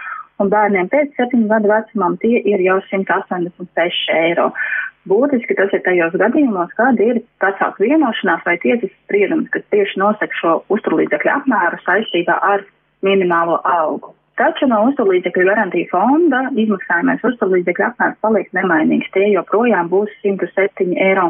un 0.43 0.51
bērniem 0.51 0.91
pēc 0.91 1.15
septiņu 1.15 1.47
gadu 1.51 1.71
vecumam 1.71 2.19
tie 2.19 2.39
ir 2.43 2.67
jau 2.67 2.81
186 2.91 4.15
eiro. 4.19 4.51
Būtiski 5.07 5.55
tas 5.55 5.71
ir 5.73 5.81
tajos 5.85 6.15
gadījumos, 6.19 6.71
kad 6.75 6.99
ir 6.99 7.21
vecāku 7.41 7.87
vienošanās 7.87 8.43
vai 8.45 8.57
tiesas 8.59 8.91
spriedums, 9.05 9.47
kas 9.53 9.63
tieši 9.71 10.01
nosaka 10.01 10.41
šo 10.41 10.55
uzturlīdzekļu 10.75 11.35
apmēru 11.37 11.79
saistībā 11.85 12.35
ar 12.51 12.65
minimālo 13.05 13.61
algu. 13.63 14.11
Taču 14.39 14.69
no 14.71 14.77
uzturlīdzekļu 14.87 15.45
garantija 15.49 15.87
fonda 15.91 16.45
izmaksājumais 16.63 17.23
uzturlīdzekļu 17.27 17.85
apmērs 17.89 18.19
paliks 18.23 18.53
nemainīgs. 18.55 19.09
Tie 19.15 19.25
joprojām 19.33 19.89
būs 19.91 20.13
107,50 20.23 20.93
eiro 21.07 21.25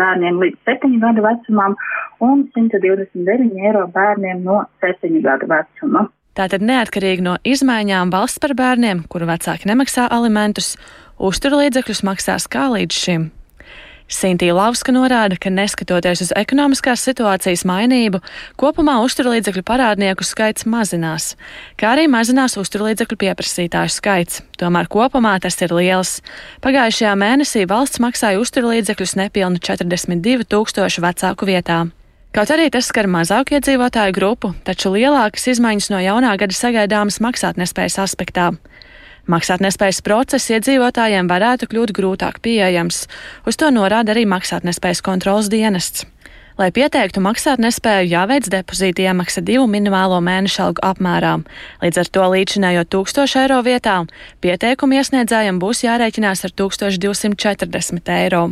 bērniem 0.00 0.40
līdz 0.42 0.58
7 0.68 0.98
gadu 1.00 1.24
vecumam 1.24 1.76
un 2.20 2.44
129 2.56 3.64
eiro 3.64 3.86
bērniem 3.94 4.44
no 4.44 4.64
7 4.84 5.22
gadu 5.24 5.48
vecuma. 5.48 6.04
Tātad 6.36 6.64
neatkarīgi 6.64 7.24
no 7.24 7.38
izmaiņām 7.44 8.12
valsts 8.12 8.40
par 8.40 8.52
bērniem, 8.56 9.02
kuru 9.12 9.26
vecāki 9.28 9.68
nemaksā 9.68 10.06
alimentus, 10.12 10.74
uzturlīdzekļus 11.18 12.04
maksās 12.06 12.48
kā 12.50 12.68
līdz 12.72 13.04
šim. 13.04 13.30
Sintīna 14.12 14.52
Lauska 14.58 14.92
norāda, 14.92 15.38
ka 15.40 15.48
neskatoties 15.48 16.20
uz 16.26 16.32
ekonomiskās 16.36 17.00
situācijas 17.06 17.62
mainību, 17.68 18.20
kopumā 18.60 18.98
uzturlīdzekļu 19.06 19.62
parādnieku 19.64 20.26
skaits 20.26 20.66
mazinās, 20.68 21.30
kā 21.80 21.94
arī 21.94 22.08
mazinās 22.12 22.58
uzturlīdzekļu 22.60 23.18
pieprasītāju 23.24 23.94
skaits. 23.94 24.42
Tomēr 24.60 24.90
kopumā 24.92 25.38
tas 25.40 25.56
ir 25.64 25.72
liels. 25.72 26.18
Pagājušajā 26.64 27.14
mēnesī 27.24 27.64
valsts 27.70 28.02
maksāja 28.04 28.42
uzturlīdzekļus 28.42 29.16
nepilnu 29.22 29.62
42 29.64 30.44
tūkstošu 30.44 31.06
vecāku 31.06 31.48
vietā. 31.48 31.80
Kaut 32.32 32.48
arī 32.52 32.70
tas 32.72 32.86
skar 32.88 33.08
mazāku 33.12 33.58
iedzīvotāju 33.58 34.12
grupu, 34.16 34.54
taču 34.64 34.92
lielākas 34.94 35.50
izmaiņas 35.52 35.90
no 35.92 35.98
jaunā 36.00 36.36
gada 36.40 36.56
sagaidāmas 36.56 37.20
maksātnespējas 37.20 37.98
aspektā. 38.04 38.54
Maksātnespējas 39.30 40.00
process 40.02 40.50
iedzīvotājiem 40.50 41.28
varētu 41.30 41.68
kļūt 41.70 41.92
grūtāk 41.94 42.40
pieejams. 42.42 43.04
Uz 43.46 43.58
to 43.60 43.68
norāda 43.70 44.10
arī 44.16 44.24
maksātnespējas 44.26 45.02
kontrolas 45.06 45.50
dienests. 45.52 46.06
Lai 46.58 46.68
pieteiktu 46.74 47.22
maksātnespēju, 47.24 48.10
jāveic 48.12 48.48
depozīta 48.52 49.06
iemaksa 49.06 49.40
divu 49.46 49.64
minimālo 49.70 50.18
mēnešu 50.20 50.64
algu 50.66 50.82
apmērā. 50.84 51.36
Līdz 51.80 52.02
ar 52.02 52.10
to 52.12 52.26
līdzinājot 52.34 52.90
1000 52.92 53.38
eiro 53.44 53.62
vietā, 53.64 53.94
pieteikumu 54.44 54.98
iesniedzējiem 54.98 55.62
būs 55.62 55.86
jārēķinās 55.86 56.44
ar 56.44 56.52
1240 56.58 58.12
eiro. 58.18 58.44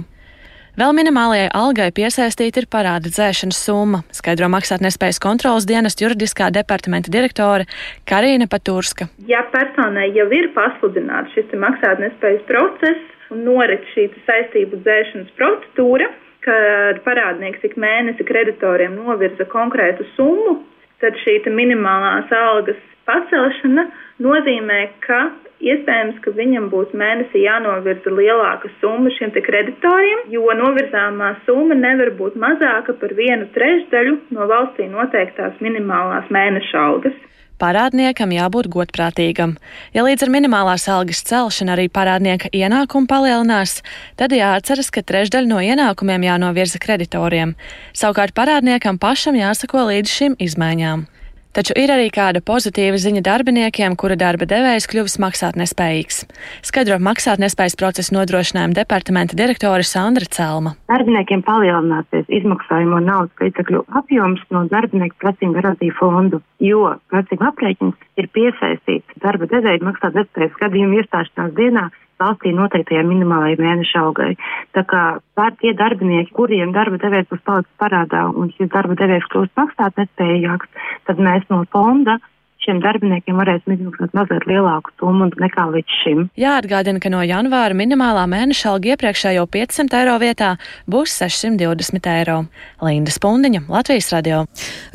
Vēl 0.78 0.92
minimālajai 0.94 1.48
algai 1.58 1.88
piesaistīta 1.90 2.62
ir 2.62 2.66
parāda 2.70 3.10
dzēšanas 3.10 3.58
summa, 3.66 4.04
skaidro 4.14 4.46
maksātnespējas 4.54 5.18
kontrolas 5.22 5.66
dienas 5.66 5.98
juridiskā 5.98 6.46
departamenta 6.54 7.10
direktore 7.10 7.66
Karina 8.06 8.46
Paturska. 8.46 9.08
Ja 9.26 9.42
personai 9.50 10.12
jau 10.14 10.28
ir 10.30 10.52
pasludināts 10.54 11.34
šis 11.34 11.50
maksātnespējas 11.58 12.46
process 12.46 13.34
un 13.34 13.42
norit 13.48 13.82
šī 13.96 14.06
saistību 14.28 14.78
dzēšanas 14.84 15.34
procedūra, 15.40 16.06
kad 16.46 17.02
parādnieks 17.02 17.66
ik 17.66 17.74
mēnesi 17.74 18.26
kreditoriem 18.30 18.94
novirza 18.94 19.48
konkrētu 19.50 20.06
summu, 20.14 20.60
tad 21.02 21.18
šī 21.24 21.40
minimālās 21.50 22.30
algas 22.30 22.78
pacelšana 23.10 23.88
nozīmē, 24.22 24.80
ka 25.02 25.24
Iespējams, 25.60 26.20
ka 26.24 26.32
viņam 26.32 26.70
būs 26.72 26.94
mēnesī 26.96 27.42
jānovirza 27.44 28.12
lielāka 28.16 28.70
summa 28.80 29.12
šiem 29.12 29.34
kreditoriem, 29.44 30.22
jo 30.32 30.54
novirzāmā 30.56 31.34
summa 31.44 31.76
nevar 31.76 32.14
būt 32.16 32.38
mazāka 32.40 32.94
par 32.96 33.12
vienu 33.18 33.44
trešdaļu 33.52 34.14
no 34.32 34.48
valstī 34.48 34.88
noteiktās 34.88 35.60
minimālās 35.60 36.32
mēneša 36.32 36.86
algas. 36.86 37.18
Parādniekam 37.60 38.30
jābūt 38.32 38.70
godprātīgam. 38.72 39.58
Ja 39.92 40.06
līdz 40.06 40.24
ar 40.24 40.32
minimālās 40.32 40.86
algas 40.88 41.20
celšanu 41.28 41.74
arī 41.74 41.90
parādnieka 41.92 42.48
ienākumi 42.56 43.10
palielinās, 43.10 43.82
tad 44.16 44.32
jāatceras, 44.32 44.88
ka 44.88 45.04
trešdaļa 45.04 45.50
no 45.50 45.60
ienākumiem 45.60 46.24
jānovirza 46.24 46.80
kreditoriem. 46.80 47.52
Savukārt 47.92 48.32
parādniekam 48.32 48.96
pašam 48.96 49.36
jāsako 49.36 49.90
līdz 49.92 50.16
šīm 50.16 50.40
izmaiņām. 50.40 51.09
Taču 51.50 51.74
ir 51.74 51.90
arī 51.90 52.12
kāda 52.14 52.38
pozitīva 52.46 52.98
ziņa 53.02 53.24
darbiniekiem, 53.26 53.96
kura 53.98 54.14
darba 54.14 54.46
devējs 54.46 54.84
kļuvis 54.90 55.16
maksātnespējīgs. 55.18 56.20
Skaidro 56.68 57.00
maksātnespējas 57.02 57.74
procesa 57.80 58.14
nodrošinājuma 58.14 58.76
departamenta 58.76 59.34
direktore 59.34 59.82
Sandra 59.82 60.28
Celma. 60.30 60.76
Darbiniekiem 60.92 61.42
palielināsies 61.42 62.30
izmaksājumu 62.38 63.00
naudas 63.02 63.42
līdzekļu 63.42 63.82
apjoms 63.98 64.44
no 64.54 64.62
darbinieku 64.70 65.18
prasību 65.24 65.56
garantiju 65.58 65.96
fondu, 65.98 66.38
jo 66.62 66.92
prasību 67.10 67.48
aprēķins 67.50 68.22
ir 68.22 68.30
piesaistīts 68.30 69.18
darba 69.24 69.50
devēja 69.50 69.82
maksātnespējas 69.90 70.54
gadījumu 70.62 71.02
iestāšanās 71.02 71.58
dienā 71.58 71.88
valstī 72.20 72.52
noteiktajai 72.56 73.04
minimālajai 73.08 73.60
mēneša 73.60 74.02
algai. 74.04 74.32
Tā 74.76 74.84
kā 74.88 75.04
pār 75.38 75.56
tie 75.62 75.74
darbinieki, 75.76 76.34
kuriem 76.36 76.74
darba 76.76 77.00
devējs 77.02 77.30
būs 77.32 77.46
palicis 77.46 77.80
parādā 77.80 78.26
un 78.30 78.52
šis 78.56 78.72
darba 78.74 78.98
devējs 79.00 79.30
kļūst 79.32 79.56
maksāt 79.60 80.02
nespējīgāks, 80.02 80.84
tad 81.08 81.22
mēs 81.22 81.48
no 81.52 81.64
fonda 81.72 82.20
šiem 82.64 82.80
darbiniekiem 82.84 83.38
varēsim 83.40 83.74
izmaksāt 83.74 84.14
mazliet 84.16 84.46
lielāku 84.48 84.92
summu 85.00 85.30
nekā 85.40 85.66
līdz 85.74 85.96
šim. 86.02 86.22
Jāatgādina, 86.40 87.00
ka 87.02 87.12
no 87.12 87.22
janvāra 87.24 87.76
minimālā 87.76 88.26
mēneša 88.30 88.74
alga 88.74 88.92
iepriekšējo 88.94 89.46
500 89.54 90.00
eiro 90.00 90.16
vietā 90.22 90.50
būs 90.90 91.16
620 91.22 92.10
eiro. 92.12 92.42
Linda 92.84 93.14
Spundiņa, 93.14 93.64
Latvijas 93.70 94.10
radio. 94.14 94.44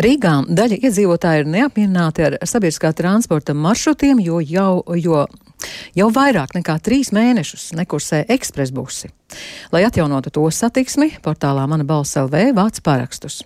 Rīgā 0.01 0.38
daļa 0.60 0.82
iedzīvotāji 0.82 1.46
ir 1.46 1.51
neapmierināti 1.58 2.29
ar 2.29 2.38
sabiedriskā 2.46 2.94
transporta 2.98 3.58
maršrutiem, 3.58 4.22
jo 4.24 4.41
jau, 4.46 4.84
jo 5.01 5.25
Jau 5.95 6.10
vairāk 6.12 6.55
nekā 6.57 6.77
trīs 6.84 7.12
mēnešus 7.15 7.72
nekursē 7.77 8.25
ekspresbusi. 8.36 9.12
Lai 9.74 9.81
atjaunotu 9.88 10.31
to 10.31 10.43
satiksmi, 10.53 11.10
portālā 11.24 11.65
Mana 11.67 11.84
balss 11.88 12.17
LV 12.19 12.51
vāc 12.55 12.81
parakstus. 12.86 13.41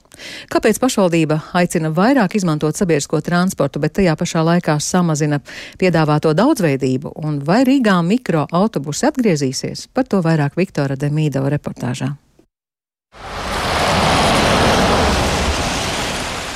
Kāpēc 0.51 0.79
pašvaldība 0.81 1.39
aicina 1.57 1.91
vairāk 1.95 2.35
izmantot 2.35 2.77
sabiedrisko 2.77 3.21
transportu, 3.25 3.79
bet 3.79 3.95
tajā 3.99 4.15
pašā 4.19 4.43
laikā 4.45 4.75
samazina 4.83 5.39
piedāvāto 5.79 6.33
daudzveidību, 6.37 7.15
un 7.23 7.39
vai 7.45 7.61
Rīgā 7.67 7.99
mikroautobusi 8.05 9.07
atgriezīsies? 9.09 9.87
Par 9.93 10.09
to 10.09 10.23
vairāk 10.25 10.59
Viktora 10.59 10.99
Demīdova 10.99 11.53
reportāžā. 11.55 12.13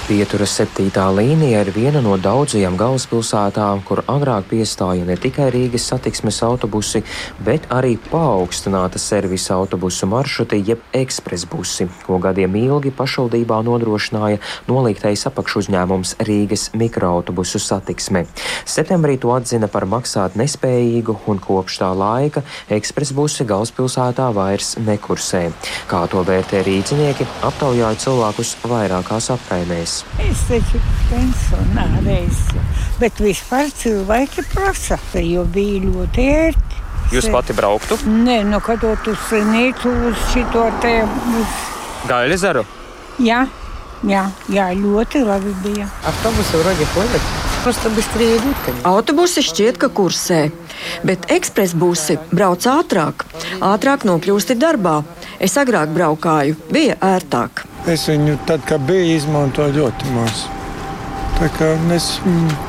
Pieturas 0.04 0.52
septītā 0.58 1.06
līnija 1.16 1.62
ir 1.64 1.70
viena 1.72 2.02
no 2.04 2.18
daudzajām 2.20 2.76
galvaspilsētām, 2.76 3.86
kur 3.88 4.02
agrāk 4.12 4.50
piestāja 4.50 5.06
ne 5.08 5.16
tikai 5.16 5.46
Rīgas 5.54 5.86
satiksmes 5.94 6.42
autobusi, 6.44 7.00
bet 7.48 7.70
arī 7.72 7.94
paaugstināta 8.10 9.00
servisa 9.00 9.56
autobusu 9.56 10.10
maršruti, 10.12 10.60
jeb 10.68 10.84
ekspresbusi, 11.00 11.88
ko 12.04 12.18
gadiem 12.26 12.58
ilgi 12.60 12.92
pašvaldībā 12.98 13.62
nodrošināja 13.64 14.42
nolīgtais 14.68 15.24
apakšuzņēmums 15.32 16.18
Rīgas 16.28 16.74
mikroautobusu 16.76 17.64
satiksme. 17.64 18.26
Septembrī 18.68 19.16
to 19.24 19.32
atzina 19.38 19.72
par 19.72 19.88
maksāt 19.88 20.36
nespējīgu, 20.36 21.16
un 21.32 21.40
kopš 21.48 21.80
tā 21.86 21.94
laika 21.96 22.44
ekspresbusi 22.68 23.48
galvaspilsētā 23.48 24.28
vairs 24.36 24.76
nekursē. 24.84 25.46
Kā 25.88 26.04
to 26.12 26.28
vērtē 26.28 26.66
rīcinieki, 26.68 27.32
aptaujāja 27.54 28.04
cilvēkus 28.04 28.58
vairākās 28.68 29.32
apkaimēs 29.40 29.93
es? 29.93 30.03
Es 30.23 30.45
taču 30.49 30.81
pensionārais, 31.11 32.43
bet 33.01 33.21
vispār 33.23 33.71
cilvēki 33.75 34.45
prasa, 34.53 34.99
jo 35.23 35.45
bija 35.45 35.83
ļoti 35.87 36.29
ērti. 36.35 36.85
Jūs 37.15 37.31
pati 37.33 37.57
brauktu? 37.57 37.97
Nē, 38.05 38.43
nu, 38.49 38.61
kad 38.61 38.85
uz 38.85 39.19
slimnīcu 39.29 39.93
uz 40.11 40.25
šito 40.33 40.67
te. 40.83 40.95
Uz... 41.41 41.61
Gaļezaru? 42.09 42.67
Jā, 43.25 43.47
jā, 44.07 44.27
jā, 44.53 44.71
ļoti 44.77 45.25
labi 45.25 45.55
bija. 45.65 45.89
Autobusi 46.05 46.61
вроде 46.61 46.85
ходят. 46.95 47.23
Просто 47.65 47.91
быстрее 47.91 48.37
идут, 48.37 48.57
конечно. 48.65 48.89
Autobusi 48.89 49.43
šķiet, 49.43 49.79
ka 49.83 49.89
kursē, 49.91 50.53
bet 51.03 51.27
ekspresbusi 51.33 52.19
brauc 52.31 52.63
ātrāk. 52.71 53.27
Ātrāk 53.61 54.07
nokļūsti 54.07 54.55
darbā. 54.57 55.03
Es 55.43 55.57
agrāk 55.61 55.93
braukāju, 55.95 56.57
bija 56.73 56.99
ērtāk. 57.01 57.65
Es 57.89 58.09
viņu 58.11 58.39
tad, 58.47 58.65
kad 58.69 58.83
biju, 58.89 59.17
izmantoju 59.17 59.77
ļoti 59.79 60.15
maz. 60.17 60.47
Tā 61.39 61.47
kā 61.55 61.71
es 61.95 62.11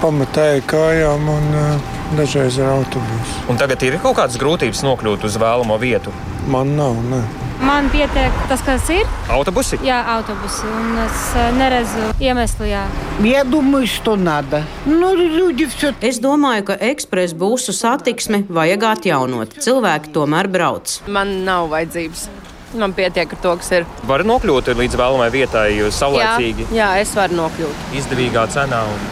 pamatēju 0.04 0.66
kājām 0.70 1.30
un 1.34 1.48
uh, 1.58 1.94
dažreiz 2.18 2.60
ar 2.62 2.76
autobusu. 2.78 3.44
Un 3.50 3.58
tagad 3.58 3.82
ir 3.82 3.98
kaut 4.04 4.20
kādas 4.20 4.38
grūtības 4.38 4.84
nokļūt 4.86 5.26
uz 5.26 5.38
vēlamo 5.42 5.78
vietu? 5.82 6.14
Man 6.50 6.76
nav. 6.78 7.00
Ne. 7.10 7.24
Man 7.60 7.90
pietiek 7.92 8.36
tas, 8.48 8.62
kas 8.64 8.88
ir. 8.94 9.08
Autobusi? 9.34 9.82
Jā, 9.84 9.98
autobusi. 10.14 10.64
Un 10.70 10.94
es 11.04 11.24
neredzu 11.58 12.06
iemeslu. 12.24 12.70
Jā. 12.70 12.86
Я 13.20 13.44
думаю, 13.44 13.88
что 13.88 14.16
надо. 14.16 14.64
Ну, 14.86 15.14
люди 15.16 15.66
все. 15.66 15.92
Es 16.00 16.22
domāju, 16.24 16.70
ka 16.72 16.78
ekspresa 16.80 17.36
būsu 17.36 17.76
satiksmi 17.76 18.46
vajag 18.48 18.86
atjaunot. 18.94 19.58
Cilvēki 19.60 20.14
tomēr 20.16 20.48
brauc. 20.48 21.02
Man 21.08 21.44
nav 21.44 21.68
vajadzības. 21.74 22.30
Man 22.75 22.95
pietiek 22.97 23.31
ar 23.37 23.43
to, 23.43 23.57
kas 23.63 23.73
ir. 23.79 23.89
Var 24.09 24.25
nokļūt 24.27 24.73
līdz 24.75 24.99
vēlamai 24.99 25.29
vietai 25.35 25.69
saulēcīgi. 25.95 26.71
Jā, 26.71 26.95
jā, 26.95 27.03
es 27.05 27.15
varu 27.17 27.39
nokļūt. 27.43 27.85
Izdevīgā 28.01 28.49
cenā. 28.55 28.85
Un... 28.91 29.05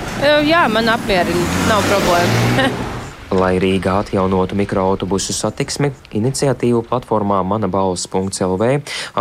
Jā, 0.49 0.65
man 0.73 0.91
apmierina. 0.93 1.51
Nav 1.71 1.87
problēma. 1.91 2.71
Lai 3.33 3.57
Rīgā 3.57 3.95
atjaunotu 4.03 4.57
mikroautobusu 4.59 5.33
satiksmi, 5.33 5.89
iniciatīvu 6.19 6.83
platformā 6.85 7.39
manabalss.lv 7.49 8.69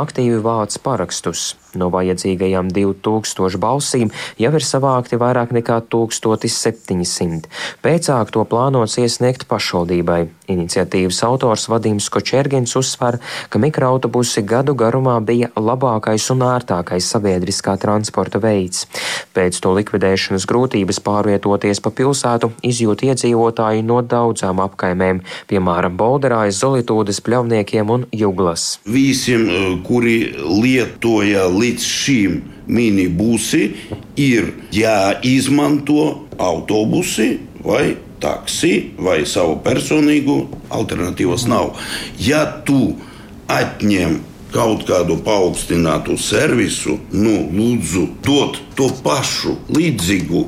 aktīvi 0.01 0.41
vāc 0.43 0.75
parakstus. 0.83 1.53
No 1.79 1.87
vajadzīgajām 1.93 2.71
2000 2.75 3.59
balsīm 3.61 4.11
jau 4.41 4.51
ir 4.57 4.65
savākti 4.65 5.19
vairāk 5.21 5.53
nekā 5.55 5.79
1700. 5.93 7.47
Pēcāk 7.83 8.33
to 8.35 8.43
plānots 8.47 8.97
iesniegt 9.01 9.47
pašvaldībai. 9.51 10.21
Iniciatīvas 10.51 11.21
autors 11.23 11.67
Vadims 11.71 12.09
Kočergins 12.11 12.75
uzsver, 12.75 13.19
ka 13.49 13.59
mikroautobusi 13.61 14.43
gadu 14.47 14.75
garumā 14.75 15.15
bija 15.23 15.51
labākais 15.55 16.27
un 16.33 16.43
ērtākais 16.47 17.07
sabiedriskā 17.13 17.77
transporta 17.79 18.41
veids. 18.43 18.87
Pēc 19.35 19.61
to 19.63 19.71
likvidēšanas 19.77 20.47
grūtības 20.49 20.99
pārvietoties 21.05 21.79
pa 21.83 21.93
pilsētu 21.95 22.51
izjūt 22.67 23.05
iedzīvotāji 23.07 23.85
no 23.87 24.01
daudzām 24.03 24.59
apkaimēm, 24.65 25.21
piemēram, 25.47 25.95
Bolderājas, 25.99 26.59
Zolitūdas, 26.61 27.21
Pļavniekiem 27.23 27.95
un 27.95 28.05
Juglas. 28.11 28.81
Visiem, 28.83 29.47
kuri 29.87 30.17
lietoja 30.35 31.47
līdz 31.61 31.85
šim 31.85 32.39
minibusi, 32.71 33.71
ir 34.17 34.53
jāizmanto 34.73 36.27
autobusi 36.41 37.35
vai 37.65 37.95
taksi 38.21 38.73
vai 39.01 39.21
savu 39.29 39.59
personīgu 39.65 40.37
alternatīvas 40.73 41.47
nav. 41.49 41.73
Ja 42.21 42.43
tu 42.65 42.95
atņem 43.51 44.19
kaut 44.51 44.83
kādu 44.87 45.17
paaugstinātu 45.23 46.17
servisu, 46.19 46.97
nu, 47.15 47.37
lūdzu, 47.55 48.07
dot 48.25 48.59
to 48.75 48.89
pašu, 49.03 49.55
līdzīgu 49.71 50.43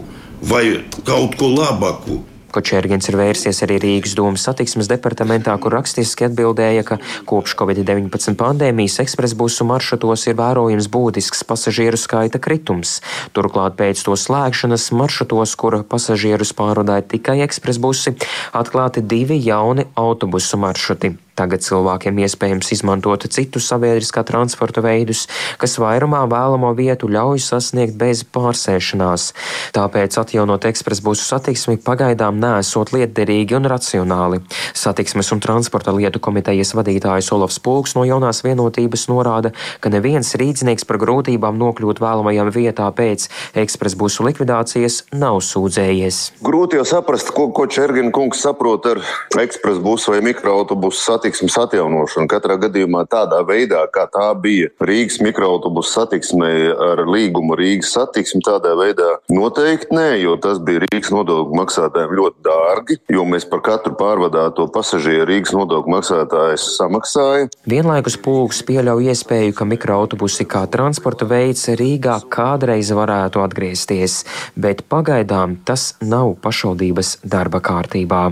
vai 0.49 0.65
kaut 1.07 1.37
ko 1.39 1.49
labāku. 1.53 2.19
Kočērgens 2.53 3.09
ir 3.09 3.17
vērsies 3.17 3.63
arī 3.65 3.79
Rīgas 3.81 4.13
domas 4.17 4.45
satiksmes 4.45 4.89
departamentā, 4.91 5.55
kur 5.61 5.73
rakstiski 5.73 6.27
atbildēja, 6.27 6.83
ka 6.85 6.99
kopš 7.29 7.55
Covid-19 7.57 8.37
pandēmijas 8.37 8.99
ekspresbusu 9.01 9.65
maršrutos 9.69 10.27
ir 10.29 10.37
vērojams 10.37 10.91
būtisks 10.93 11.41
pasažieru 11.49 11.97
skaita 11.97 12.41
kritums. 12.43 12.99
Turklāt 13.33 13.79
pēc 13.81 14.05
to 14.05 14.17
slēgšanas 14.19 14.91
maršrutos, 14.93 15.57
kur 15.57 15.81
pasažierus 15.89 16.53
pārvadāja 16.57 17.07
tikai 17.15 17.39
ekspresbusi, 17.47 18.17
atklāti 18.53 19.01
divi 19.01 19.41
jauni 19.41 19.89
autobusu 19.97 20.61
maršruti. 20.61 21.15
Tagad 21.33 21.63
cilvēkiem 21.65 22.19
iespējams 22.21 22.67
izmantot 22.75 23.23
citus 23.33 23.65
sabiedriskā 23.71 24.21
transporta 24.27 24.83
veidus, 24.85 25.23
kas 25.57 25.79
vairumā 25.81 26.19
vēlamo 26.29 26.69
vietu 26.77 27.07
ļauj 27.09 27.41
sasniegt 27.41 27.95
bez 27.97 28.21
pārsēšanās. 28.35 29.31
Tāpēc 29.73 30.17
atjaunot 30.21 30.67
ekspresbusu 30.69 31.25
satiksmi 31.25 31.79
pagaidām 31.81 32.37
nesot 32.37 32.93
lietderīgi 32.93 33.57
un 33.57 33.65
racionāli. 33.71 34.43
Satiksmes 34.77 35.33
un 35.33 35.41
transporta 35.41 35.95
lietu 35.97 36.21
komitejas 36.21 36.75
vadītājs 36.77 37.31
Olofs 37.33 37.57
Pulks 37.65 37.97
no 37.97 38.05
jaunās 38.05 38.43
vienotības 38.45 39.07
norāda, 39.09 39.55
ka 39.81 39.89
neviens 39.89 40.35
rīdznieks 40.37 40.85
par 40.85 41.01
grūtībām 41.01 41.57
nokļūt 41.57 42.03
vēlamajam 42.03 42.53
vietā 42.53 42.91
pēc 42.93 43.25
ekspresbusu 43.57 44.27
likvidācijas 44.29 45.01
nav 45.17 45.41
sūdzējies. 45.49 46.21
Grūti 46.45 46.77
jau 46.77 46.85
saprast, 46.93 47.33
ko, 47.33 47.49
ko 47.49 47.65
Čergina 47.65 48.13
kungs 48.13 48.45
saprot 48.45 48.85
ar 48.93 49.01
ekspresbusu 49.41 50.13
vai 50.13 50.21
mikroautobusu 50.29 51.01
satiksmi 51.01 51.22
satiksmes 51.23 51.55
atjaunošanu. 51.55 52.27
Katrā 52.27 52.57
gadījumā 52.59 53.05
tādā 53.07 53.39
veidā, 53.47 53.85
kā 53.93 54.03
tā 54.11 54.27
bija 54.35 54.67
Rīgas 54.83 55.21
mikroautobusu 55.23 55.93
satiksmē 55.93 56.51
ar 56.91 57.03
līgumu 57.07 57.55
Rīgas 57.55 57.93
satiksmi, 57.95 58.41
tādā 58.43 58.73
veidā 58.75 59.07
noteikti 59.31 59.95
nē, 59.95 60.09
jo 60.23 60.35
tas 60.43 60.59
bija 60.59 60.83
Rīgas 60.83 61.13
nodokļu 61.15 61.59
maksātājiem 61.61 62.15
ļoti 62.19 62.43
dārgi, 62.43 62.97
jo 63.15 63.23
mēs 63.29 63.47
par 63.47 63.63
katru 63.63 63.95
pārvadāto 63.99 64.67
pasažieru 64.73 65.29
Rīgas 65.29 65.55
nodokļu 65.55 65.95
maksātājs 65.95 66.67
samaksāja. 66.75 67.47
Vienlaikus 67.69 68.19
pulks 68.19 68.59
pieļauj 68.67 69.13
iespēju, 69.13 69.55
ka 69.55 69.67
mikroautobusi 69.69 70.47
kā 70.49 70.65
transporta 70.71 71.27
veids 71.29 71.69
Rīgā 71.71 72.19
kādreiz 72.33 72.91
varētu 72.91 73.45
atgriezties, 73.45 74.23
bet 74.59 74.83
pagaidām 74.91 75.61
tas 75.63 75.93
nav 76.03 76.35
pašvaldības 76.43 77.21
darba 77.23 77.63
kārtībā. 77.63 78.25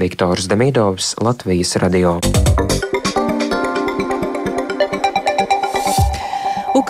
Viktors 0.00 0.48
Demidovs, 0.48 1.14
Latvijas 1.20 1.76
radio. 1.82 2.16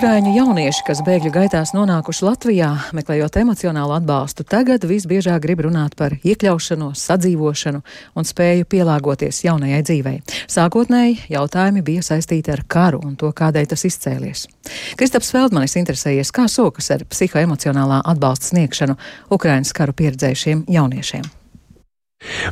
Ukrāņu 0.00 0.30
jaunieši, 0.32 0.80
kas 0.86 1.00
bēgļu 1.04 1.30
gaitās 1.34 1.74
nonākuši 1.76 2.22
Latvijā, 2.24 2.68
meklējot 2.96 3.34
emocionālu 3.40 3.92
atbalstu, 3.98 4.46
tagad 4.48 4.86
visbiežāk 4.88 5.42
grib 5.44 5.60
runāt 5.66 5.92
par 5.98 6.14
iekļaušanos, 6.20 7.02
sadzīvošanu 7.08 7.82
un 8.16 8.28
spēju 8.28 8.68
pielāgoties 8.72 9.42
jaunajai 9.44 9.80
dzīvei. 9.88 10.14
Sākotnēji 10.48 11.32
jautājumi 11.34 11.84
bija 11.84 12.04
saistīti 12.06 12.54
ar 12.54 12.62
karu 12.64 13.02
un 13.04 13.18
to, 13.20 13.32
kādēļ 13.32 13.72
tas 13.74 13.84
izcēlies. 13.90 14.46
Kristaps 15.00 15.32
Feldmanis 15.34 15.76
interesējies, 15.80 16.32
kā 16.32 16.46
sokas 16.48 16.92
ar 16.96 17.04
psihoemocionālā 17.10 18.00
atbalsta 18.14 18.54
sniegšanu 18.54 18.96
Ukrainas 19.36 19.74
karu 19.76 19.96
pieredzējušiem 20.00 20.64
jauniešiem. 20.70 21.28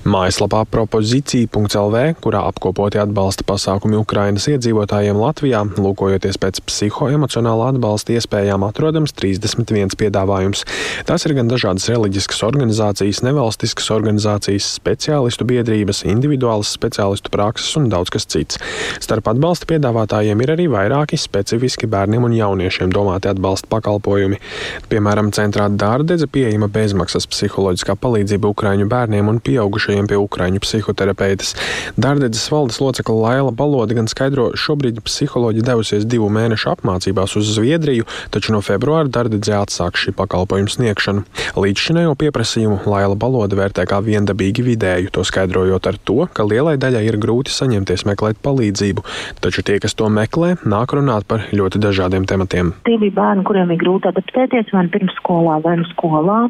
Mājaslapā 0.09 0.63
propozīcija.lv, 0.73 1.99
kurā 2.25 2.41
apkopoti 2.49 3.01
atbalsta 3.03 3.45
pasākumi 3.45 3.99
Ukrainas 4.01 4.47
iedzīvotājiem 4.49 5.19
Latvijā, 5.21 5.61
lūkojoties 5.77 6.39
pēc 6.41 6.61
psihoemocionāla 6.65 7.67
atbalsta 7.75 8.15
iespējām, 8.17 8.65
atrodams 8.65 9.13
31 9.19 9.93
piedāvājums. 10.01 10.65
Tas 11.09 11.27
ir 11.29 11.35
gan 11.37 11.51
dažādas 11.51 11.89
reliģiskas 11.93 12.41
organizācijas, 12.47 13.21
nevalstiskas 13.27 13.91
organizācijas, 13.93 14.71
speciālistu 14.79 15.45
biedrības, 15.49 16.01
individuālas 16.09 16.73
speciālistu 16.73 17.33
prakses 17.35 17.77
un 17.77 17.91
daudz 17.93 18.15
kas 18.15 18.29
cits. 18.31 18.61
Starp 19.05 19.29
atbalsta 19.35 19.69
piedāvātājiem 19.75 20.45
ir 20.47 20.55
arī 20.57 20.69
vairāki 20.73 21.21
specifiski 21.21 21.91
bērniem 21.91 22.25
un 22.25 22.39
jauniešiem 22.39 22.95
domāti 22.95 23.29
atbalsta 23.29 23.69
pakalpojumi. 23.77 24.41
Piemēram, 24.89 25.29
centrā 25.37 25.69
Dārdedze 25.69 26.31
pieejama 26.33 26.71
bezmaksas 26.73 27.29
psiholoģiskā 27.29 27.99
palīdzība 28.01 28.55
Ukraiņu 28.57 28.89
bērniem 28.89 29.29
un 29.29 29.43
pieaugušiem 29.45 29.58
pieaugušajiem 29.59 30.07
pie 30.07 30.19
ukraiņu 30.23 30.63
psihoterapeitas. 30.63 31.55
Dārdedzes 31.99 32.47
valdes 32.53 32.79
locekla 32.79 33.17
Laila 33.19 33.51
Balode 33.51 33.97
gan 33.99 34.07
skaidro, 34.11 34.53
šobrīd 34.55 35.03
psiholoģi 35.03 35.65
devusies 35.67 36.07
divu 36.07 36.31
mēnešu 36.31 36.71
apmācībās 36.77 37.35
uz 37.41 37.51
Zviedriju, 37.57 38.07
taču 38.31 38.55
no 38.55 38.63
februāra 38.63 39.11
Dārdedzē 39.11 39.59
atsāks 39.59 40.05
šī 40.07 40.15
pakalpojuma 40.19 40.71
sniegšanu. 40.71 41.25
Līdzšinējo 41.59 42.15
pieprasījumu 42.21 42.85
Laila 42.87 43.19
Balode 43.19 43.59
vērtē 43.59 43.89
kā 43.91 43.99
viendabīgi 44.05 44.63
vidēju, 44.71 45.13
to 45.15 45.27
skaidrojot 45.27 45.91
ar 45.91 45.99
to, 46.07 46.21
ka 46.33 46.47
lielai 46.47 46.77
daļai 46.79 47.03
ir 47.09 47.19
grūti 47.19 47.55
saņemties 47.55 48.07
meklēt 48.07 48.39
palīdzību, 48.45 49.05
taču 49.43 49.67
tie, 49.67 49.81
kas 49.83 49.99
to 49.99 50.07
meklē, 50.13 50.55
nāk 50.69 50.95
runāt 50.95 51.27
par 51.27 51.49
ļoti 51.51 51.83
dažādiem 51.83 52.29
tematiem. 52.31 52.75
Tie 52.87 52.99
bija 53.01 53.17
bērni, 53.19 53.47
kuriem 53.49 53.75
ir 53.75 53.83
grūti 53.83 54.13
adaptēties 54.13 54.71
vai 54.75 54.87
nu 54.87 54.95
pirmsskolā, 54.95 55.59
vai 55.65 55.79
nu 55.83 55.89
skolā. 55.95 56.41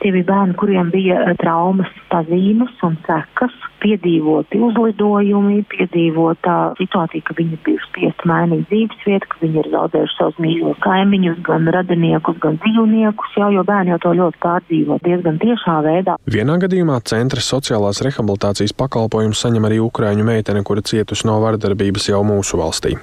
Tie 0.00 0.12
bija 0.14 0.28
bērni, 0.32 0.56
kuriem 0.60 0.92
bija 0.92 1.22
eh, 1.22 1.36
traumas 1.40 1.88
pazīmes 2.10 2.49
un 2.58 2.96
sekas, 3.06 3.54
piedzīvoti 3.80 4.60
uzlidojumi, 4.60 5.62
piedzīvota 5.70 6.56
situācija, 6.78 7.24
ka 7.26 7.36
viņi 7.38 7.58
bija 7.64 7.82
spiest 7.86 8.24
mainīt 8.28 8.66
dzīves 8.68 9.04
vietu, 9.06 9.28
ka 9.30 9.40
viņi 9.44 9.60
ir 9.62 9.68
zaudējuši 9.72 10.16
savus 10.18 10.40
mīļos 10.44 10.80
kaimiņus, 10.84 11.40
gan 11.46 11.68
radiniekus, 11.76 12.38
gan 12.42 12.58
dzīvniekus, 12.64 13.36
jau, 13.40 13.50
jo 13.54 13.64
bērni 13.66 13.94
jau 13.94 14.00
to 14.04 14.14
ļoti 14.20 14.42
pārdzīvo 14.44 14.98
diezgan 15.06 15.40
tiešā 15.42 15.76
veidā. 15.86 16.16
Vienā 16.30 16.58
gadījumā 16.64 16.98
centra 17.08 17.44
sociālās 17.44 18.02
rehabilitācijas 18.04 18.76
pakalpojumu 18.76 19.36
saņem 19.36 19.68
arī 19.70 19.80
ukraiņu 19.84 20.26
meitene, 20.28 20.64
kura 20.66 20.84
cietusi 20.84 21.28
no 21.28 21.38
vardarbības 21.44 22.10
jau 22.10 22.20
mūsu 22.26 22.60
valstī. 22.60 22.96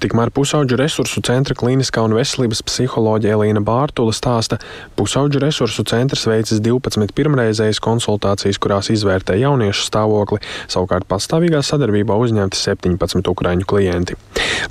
Tikmēr 0.00 0.32
pusauģu 0.34 0.78
resursu 0.80 1.24
centra 1.26 1.56
klīniskā 1.58 2.04
un 2.06 2.14
veselības 2.18 2.62
psiholoģija 2.66 3.36
Elīna 3.38 3.64
Bārtula 3.66 4.14
stāsta, 4.14 4.60
pusauģu 4.98 5.42
resursu 5.42 5.84
centrs 5.88 6.26
veicis 6.30 6.62
12 6.64 7.14
pirmreizējas 7.16 7.82
konsultācijas, 7.82 8.60
kurās 8.62 8.89
izvērtē 8.94 9.38
jauniešu 9.40 9.86
stāvokli 9.86 10.40
savukārt 10.70 11.08
pastāvīgā 11.10 11.62
sadarbībā 11.66 12.16
uzņemti 12.20 12.58
17 12.58 13.30
ukraiņu 13.30 13.68
klienti. 13.68 14.18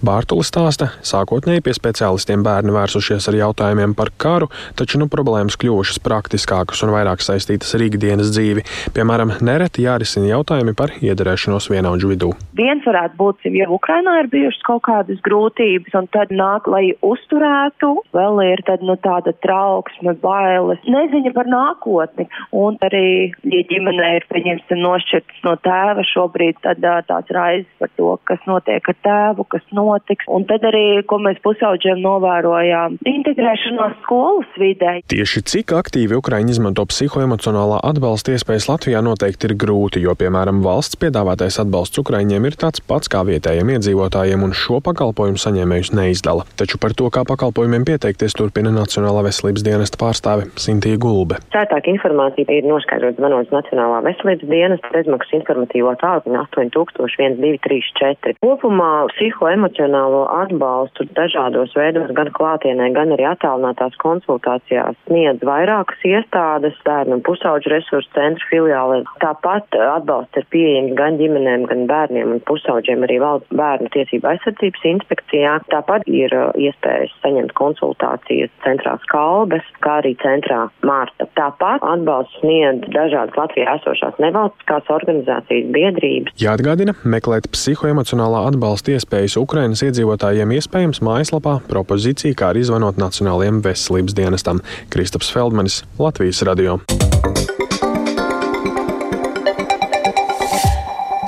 Bārtulis 0.05 0.49
stāsta, 0.51 0.91
sākotnēji 1.05 1.63
pie 1.65 1.73
speciālistiem 1.75 2.43
bērni 2.45 2.73
vērsušies 2.75 3.29
ar 3.31 3.37
jautājumiem 3.39 3.95
par 3.97 4.11
karu, 4.21 4.49
taču 4.79 5.01
nu 5.01 5.09
problēmas 5.11 5.57
kļuvušas 5.59 6.01
praktiskākas 6.05 6.83
un 6.85 6.93
vairāk 6.93 7.23
saistītas 7.25 7.73
ar 7.75 7.85
ikdienas 7.85 8.31
dzīvi. 8.35 8.65
Piemēram, 8.95 9.35
nereti 9.45 9.85
jārisina 9.87 10.29
jautājumi 10.33 10.75
par 10.77 10.93
iederēšanos 10.99 11.69
vienaudžu 11.73 12.13
vidū. 12.13 12.31
Viens 12.59 12.85
varētu 12.87 13.17
būt, 13.19 13.49
ja 13.55 13.69
Ukrainā 13.71 14.19
ir 14.23 14.31
bijušas 14.31 14.65
kaut 14.67 14.83
kādas 14.87 15.21
grūtības, 15.25 15.95
un 15.99 16.09
tad 16.13 16.33
nāk, 16.35 16.67
lai 16.71 16.93
uzturētu, 17.05 17.93
vēl 18.15 18.43
ir 18.47 18.63
tad, 18.67 18.83
nu, 18.85 18.95
tāda 19.03 19.33
trauksme, 19.43 20.15
bailes, 20.23 20.81
neziņa 20.87 21.33
par 21.35 21.49
nākotni. 21.49 22.27
Un 22.55 22.77
arī, 22.85 23.31
ja 23.47 23.63
ģimenē 23.69 24.08
ir, 24.17 24.25
pieņemsim, 24.31 24.81
nošķirts 24.83 25.43
no 25.45 25.55
tēva 25.63 26.05
šobrīd, 26.07 26.59
tad 26.65 26.83
tās 27.09 27.33
raizes 27.35 27.69
par 27.81 27.91
to, 27.99 28.11
kas 28.29 28.43
notiek 28.49 28.89
ar 28.91 28.97
tēvu, 29.05 29.45
kas 29.53 29.65
notiks. 29.75 30.27
Un 30.31 30.45
tad 30.49 30.65
arī, 30.69 31.01
ko 31.09 31.19
mēs 31.23 31.39
pusauģiem 31.45 32.01
novērojām, 32.03 32.99
integrēšanos 33.09 33.97
skolas 34.03 34.59
vidē. 34.61 34.99
Tieši 35.11 35.43
cik 35.51 35.73
aktīvi 35.77 36.17
Ukraiņi 36.19 36.55
izmanto 36.55 36.85
psihoemocionālā 36.89 37.81
atbalsta 37.91 38.35
iespējas 38.35 38.69
Latvijā 38.71 39.03
noteikti 39.05 39.49
ir 39.49 39.55
grūti, 39.59 40.03
jo, 40.03 40.15
piemēram, 40.19 40.61
valsts 40.65 40.99
piedāvātais 41.01 41.59
atbalsts 41.63 42.01
Ukraiņiem 42.01 42.49
ir 42.49 42.57
tāds 42.59 42.83
pats 42.85 43.11
kā 43.11 43.23
vietējiem 43.27 43.73
iedzīvotājiem, 43.75 44.43
un 44.45 44.55
šo 44.57 44.79
pakalpojumu 44.85 45.41
saņēmējus 45.41 45.93
neizdala. 45.97 46.45
Taču 46.59 46.79
par 46.81 46.95
to, 46.97 47.09
kā 47.13 47.25
pakalpojumiem 47.27 47.87
pieteikties, 47.87 48.35
turpina 48.37 48.73
Nacionālā 48.73 49.25
veselības 49.29 49.65
dienesta 49.65 49.99
pārstāve 50.01 50.49
Sintīja 50.59 50.99
Gulbe. 51.01 51.39
Cētāka 51.53 51.91
informācija 51.91 52.49
ir 52.53 52.67
noskaidrota 52.69 53.19
zvanot 53.19 53.51
Nacionālā 53.89 54.05
veselības 54.05 54.49
dienesta 54.49 54.89
bezmaksas 54.93 55.33
informatīvo 55.39 55.93
tālruņu 55.99 56.37
801234. 56.45 58.35
Kopumā 58.43 59.07
psihoemocionālo 59.13 60.27
atbalstu 60.29 61.07
dažādos 61.17 61.73
veidos, 61.77 62.11
gan 62.13 62.29
klātienē, 62.35 62.91
gan 62.93 63.13
arī 63.15 63.25
attālinātās 63.31 63.97
konsultācijās 64.01 64.95
sniedz 65.07 65.41
vairākas 65.45 66.03
iestādes, 66.05 66.77
bērnu 66.85 67.17
un 67.17 67.23
pusauģu 67.25 67.73
resursu 67.73 68.09
centru 68.13 68.45
filiālē. 68.51 69.01
Tāpat 69.23 69.79
atbalsts 69.79 70.37
ir 70.37 70.45
pieejams 70.53 70.93
gan 70.99 71.17
ģimenēm, 71.21 71.65
gan 71.71 71.87
bērniem 71.89 72.35
un 72.35 72.43
pusauģiem 72.45 73.07
arī 73.07 73.19
valsts 73.23 73.49
bērnu 73.49 73.89
tiesību 73.95 74.33
aizsardzības 74.33 74.85
inspekcijā. 74.93 75.57
Tāpat 75.73 76.05
ir 76.11 76.33
uh, 76.37 76.53
iespējas 76.61 77.15
saņemt 77.23 77.55
konsultācijas 77.57 78.53
centrā 78.65 78.97
Skalbes, 79.07 79.65
kā 79.81 79.99
arī 80.03 80.15
centrā 80.21 80.67
Mārta. 80.85 81.25
Tāpat 81.39 81.83
atbalsts 81.85 82.37
sniedz 82.43 82.85
dažādas 82.93 83.37
Latvijā 83.39 83.78
esošās 83.79 84.19
nevalstiskās 84.21 84.91
organizācijas 84.93 85.71
biedrības. 85.75 86.35
Jāatgādina, 86.39 86.95
meklēt 87.03 87.49
psihoemocionālā 87.55 88.45
atbalsta 88.51 88.95
iespējas 88.95 89.39
Ukrainas 89.41 89.83
iedzīvotājiem 89.87 90.55
iespējams 90.59 91.03
mājaslapā 91.05 91.59
propozīcija, 91.71 92.37
kā 92.39 92.53
arī 92.53 92.65
zvanot 92.67 93.01
Nacionālajiem 93.01 93.63
veselības 93.65 94.17
dienestam. 94.17 94.63
Kristaps 94.93 95.33
Feldmanis, 95.33 95.83
Latvijas 95.99 96.43
radio. 96.47 96.79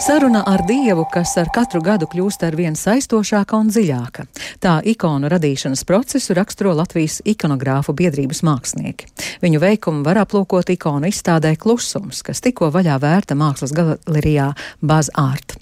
Saruna 0.01 0.43
ar 0.47 0.61
Dievu, 0.67 1.03
kas 1.13 1.35
ar 1.37 1.51
katru 1.53 1.77
gadu 1.85 2.07
kļūst 2.09 2.41
ar 2.47 2.55
vien 2.57 2.73
saistošāka 2.73 3.53
un 3.53 3.67
dziļāka. 3.69 4.23
Tā 4.57 4.71
ikonu 4.89 5.29
radīšanas 5.29 5.83
procesu 5.85 6.33
raksturo 6.33 6.71
Latvijas 6.73 7.19
ikonogrāfu 7.29 7.93
biedrības 7.93 8.39
mākslinieki. 8.41 9.05
Viņu 9.43 9.59
veikumu 9.61 10.01
var 10.07 10.17
aplūkot 10.23 10.71
ikonu 10.73 11.05
izstādē 11.11 11.51
Klusums, 11.61 12.23
kas 12.25 12.41
tikko 12.41 12.71
vaļā 12.73 12.95
vērta 13.03 13.37
mākslas 13.37 13.75
galerijā 13.77 14.47
Baz 14.81 15.11
Art. 15.21 15.53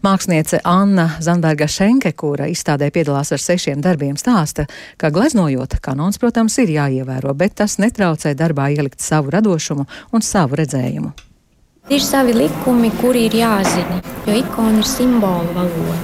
Māksliniece 0.00 0.62
Anna 0.64 1.10
Zanberga 1.20 1.68
Šenke, 1.68 2.14
kura 2.16 2.46
izstādē 2.48 2.88
piedalās 2.94 3.34
ar 3.36 3.44
sešiem 3.44 3.82
darbiem, 3.84 4.16
stāsta, 4.16 4.64
ka 4.96 5.10
gleznojot, 5.12 5.76
kanons, 5.84 6.16
protams, 6.22 6.56
ir 6.64 6.72
jāievēro, 6.78 7.36
bet 7.36 7.58
tas 7.60 7.76
netraucē 7.76 8.32
darbā 8.40 8.70
ielikt 8.72 9.04
savu 9.04 9.36
radošumu 9.36 9.84
un 10.16 10.24
savu 10.24 10.56
redzējumu. 10.62 11.12
Ir 11.90 12.00
savi 12.00 12.32
likumi, 12.32 12.88
kuri 13.00 13.26
ir 13.26 13.34
jāzina, 13.36 13.98
jo 14.24 14.32
ikona 14.38 14.78
ir 14.80 14.86
simbolu 14.88 15.50
valoda. 15.52 15.96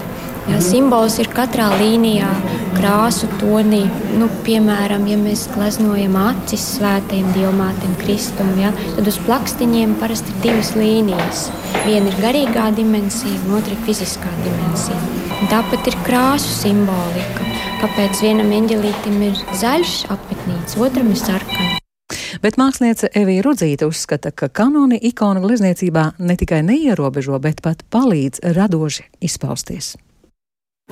Jā, 0.48 0.58
simbols 0.64 1.14
ir 1.22 1.30
katrā 1.32 1.68
līnijā, 1.80 2.28
krāsu 2.74 3.28
tonī. 3.38 3.84
Nu, 4.20 4.28
piemēram, 4.44 5.06
ja 5.08 5.16
mēs 5.20 5.46
gleznojam 5.54 6.18
acis 6.20 6.66
svētajiem 6.74 7.30
diamātiem, 7.36 7.96
kristum, 8.02 8.52
ja, 8.60 8.74
tad 8.98 9.08
uz 9.08 9.20
plakstiņiem 9.24 9.96
parasti 10.02 10.34
ir 10.34 10.44
divas 10.44 10.74
līnijas. 10.76 11.46
Viena 11.86 12.12
ir 12.12 12.20
garīgā 12.20 12.68
dimensija, 12.76 13.40
otra 13.48 13.72
ir 13.72 13.82
fiziskā 13.88 14.36
dimensija. 14.44 15.00
Tāpat 15.48 15.88
ir 15.88 16.00
krāsu 16.04 16.52
simbolika. 16.58 17.48
Kāpēc 17.80 18.24
vienam 18.26 18.52
eņģelītam 18.60 19.20
ir 19.30 19.44
zaļš 19.56 20.00
apmetnīts, 20.12 20.80
otram 20.82 21.14
ir 21.14 21.22
sarkans? 21.24 21.87
Bet 22.42 22.56
māksliniece 22.60 23.10
Evija 23.16 23.44
Rudzīte 23.44 23.88
uzskata, 23.88 24.32
ka 24.32 24.48
kanoni 24.48 24.98
ikonu 25.10 25.42
glezniecībā 25.44 26.10
ne 26.18 26.36
tikai 26.40 26.62
neierobežo, 26.64 27.38
bet 27.42 27.62
pat 27.64 27.84
palīdz 27.92 28.44
radoši 28.56 29.08
izpausties. 29.28 29.96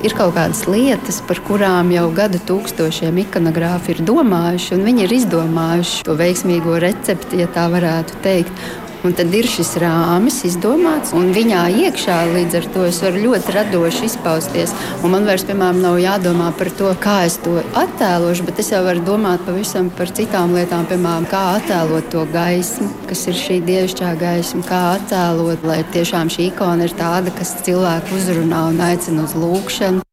Ir 0.05 0.13
kaut 0.13 0.35
kādas 0.37 0.67
lietas, 0.69 1.23
par 1.25 1.39
kurām 1.47 1.89
jau 1.89 2.11
gadu 2.13 2.37
tūkstošiem 2.45 3.17
ikonogrāfi 3.23 3.95
ir 3.95 4.03
domājuši, 4.05 4.75
un 4.77 4.85
viņi 4.85 5.07
ir 5.07 5.15
izdomājuši 5.23 6.03
to 6.05 6.17
veiksmīgo 6.19 6.75
recepti, 6.85 7.41
ja 7.41 7.49
tā 7.49 7.65
varētu 7.73 8.21
teikt. 8.27 8.67
Un 9.07 9.13
tad 9.15 9.31
ir 9.39 9.47
šis 9.47 9.77
rāmis 9.79 10.41
izdomāts, 10.49 11.13
un 11.15 11.29
viņā 11.31 11.61
iekšā 11.85 12.17
līdz 12.33 12.57
ar 12.59 12.65
to 12.75 12.87
es 12.89 12.97
varu 13.05 13.21
ļoti 13.23 13.53
radoši 13.55 14.09
izpausties. 14.09 14.73
Un 15.07 15.13
man 15.13 15.29
vairs, 15.29 15.45
piemēram, 15.47 15.79
nav 15.85 16.01
jādomā 16.03 16.49
par 16.59 16.73
to, 16.75 16.91
kā 17.05 17.21
es 17.29 17.37
to 17.45 17.55
attēlošu, 17.79 18.49
bet 18.49 18.59
es 18.65 18.73
jau 18.75 18.81
varu 18.83 19.05
domāt 19.07 19.45
pavisam 19.47 19.93
par 19.95 20.11
citām 20.17 20.57
lietām, 20.59 20.89
piemēram, 20.91 21.29
kā 21.31 21.45
attēlot 21.61 22.11
to 22.11 22.25
gaismu, 22.35 22.89
kas 23.07 23.23
ir 23.31 23.39
šī 23.45 23.61
dievišķā 23.69 24.17
gaisma, 24.25 24.65
kā 24.67 24.83
attēlot, 24.97 25.63
lai 25.71 25.85
tiešām 25.95 26.33
šī 26.35 26.51
ikona 26.51 26.91
ir 26.91 26.99
tāda, 26.99 27.31
kas 27.39 27.55
cilvēku 27.63 28.19
uzrunā 28.19 28.67
un 28.73 28.83
aicina 28.91 29.23
uz 29.29 29.39
lūgšanu. 29.39 30.06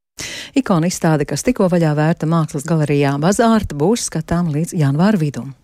Ikona 0.54 0.86
izstāde, 0.86 1.26
kas 1.26 1.42
tikko 1.42 1.66
vaļā 1.72 1.96
vērta 1.98 2.28
mākslas 2.30 2.68
galerijā 2.70 3.16
Bazārta, 3.22 3.74
būs 3.74 4.06
skatām 4.12 4.52
līdz 4.54 4.76
janvāra 4.78 5.18
vidum. 5.18 5.56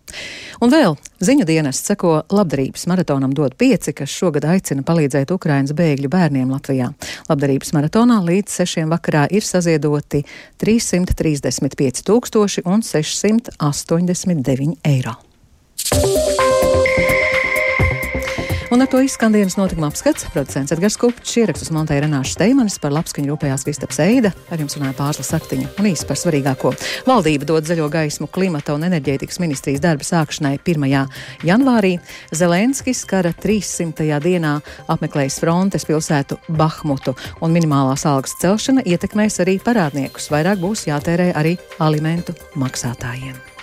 Un 0.59 0.71
vēl 0.73 0.95
ziņu 1.21 1.45
dienests 1.45 1.91
seko 1.91 2.23
labdarības 2.33 2.87
maratonam 2.89 3.35
dod 3.37 3.53
pieci, 3.59 3.93
kas 3.93 4.09
šogad 4.09 4.47
aicina 4.49 4.81
palīdzēt 4.87 5.29
Ukrainas 5.35 5.75
bēgļu 5.77 6.09
bērniem 6.09 6.49
Latvijā. 6.49 6.89
Labdarības 7.29 7.73
maratonā 7.77 8.17
līdz 8.25 8.57
sešiem 8.63 8.89
vakarā 8.89 9.27
ir 9.29 9.45
saziedoti 9.45 10.23
335 10.63 12.01
tūkstoši 12.09 12.65
un 12.65 12.81
689 12.81 14.81
eiro. 14.89 15.13
Un 18.69 18.81
ar 18.81 18.87
to 18.87 18.99
izskan 19.01 19.33
dienas 19.33 19.55
notikuma 19.57 19.87
apskats. 19.89 20.27
Producents 20.29 20.69
Edgars 20.75 20.93
Kupčs, 21.01 21.31
ierakstus 21.41 21.71
montēja 21.73 22.03
Renāša 22.03 22.35
Steimanis, 22.35 22.75
par 22.77 22.93
labskaņu 22.93 23.31
rūpējās 23.31 23.65
Kristaps 23.65 23.97
Eida, 24.03 24.29
ar 24.53 24.61
jums 24.61 24.77
runāja 24.77 24.93
Pārsla 24.99 25.25
Saktiņa 25.25 25.71
un 25.81 25.87
īsi 25.89 26.05
par 26.05 26.19
svarīgāko. 26.21 26.75
Valdība 27.09 27.49
dod 27.49 27.65
zaļo 27.65 27.89
gaismu 27.89 28.29
klimata 28.29 28.77
un 28.77 28.85
enerģētikas 28.85 29.41
ministrijas 29.41 29.81
darba 29.81 30.05
sākšanai 30.05 30.59
1. 30.61 30.85
janvārī. 31.49 31.95
Zelenskis 32.29 33.01
kara 33.09 33.33
300. 33.33 34.05
dienā 34.21 34.59
apmeklējis 34.85 35.41
frontes 35.41 35.89
pilsētu 35.89 36.37
Bahmutu, 36.53 37.17
un 37.41 37.57
minimālās 37.57 38.05
algas 38.05 38.37
celšana 38.37 38.85
ietekmēs 38.85 39.41
arī 39.41 39.57
parādniekus. 39.65 40.29
Vairāk 40.29 40.61
būs 40.61 40.85
jātērē 40.91 41.31
arī 41.41 41.57
alimentu 41.81 42.37
maksātājiem. 42.53 43.58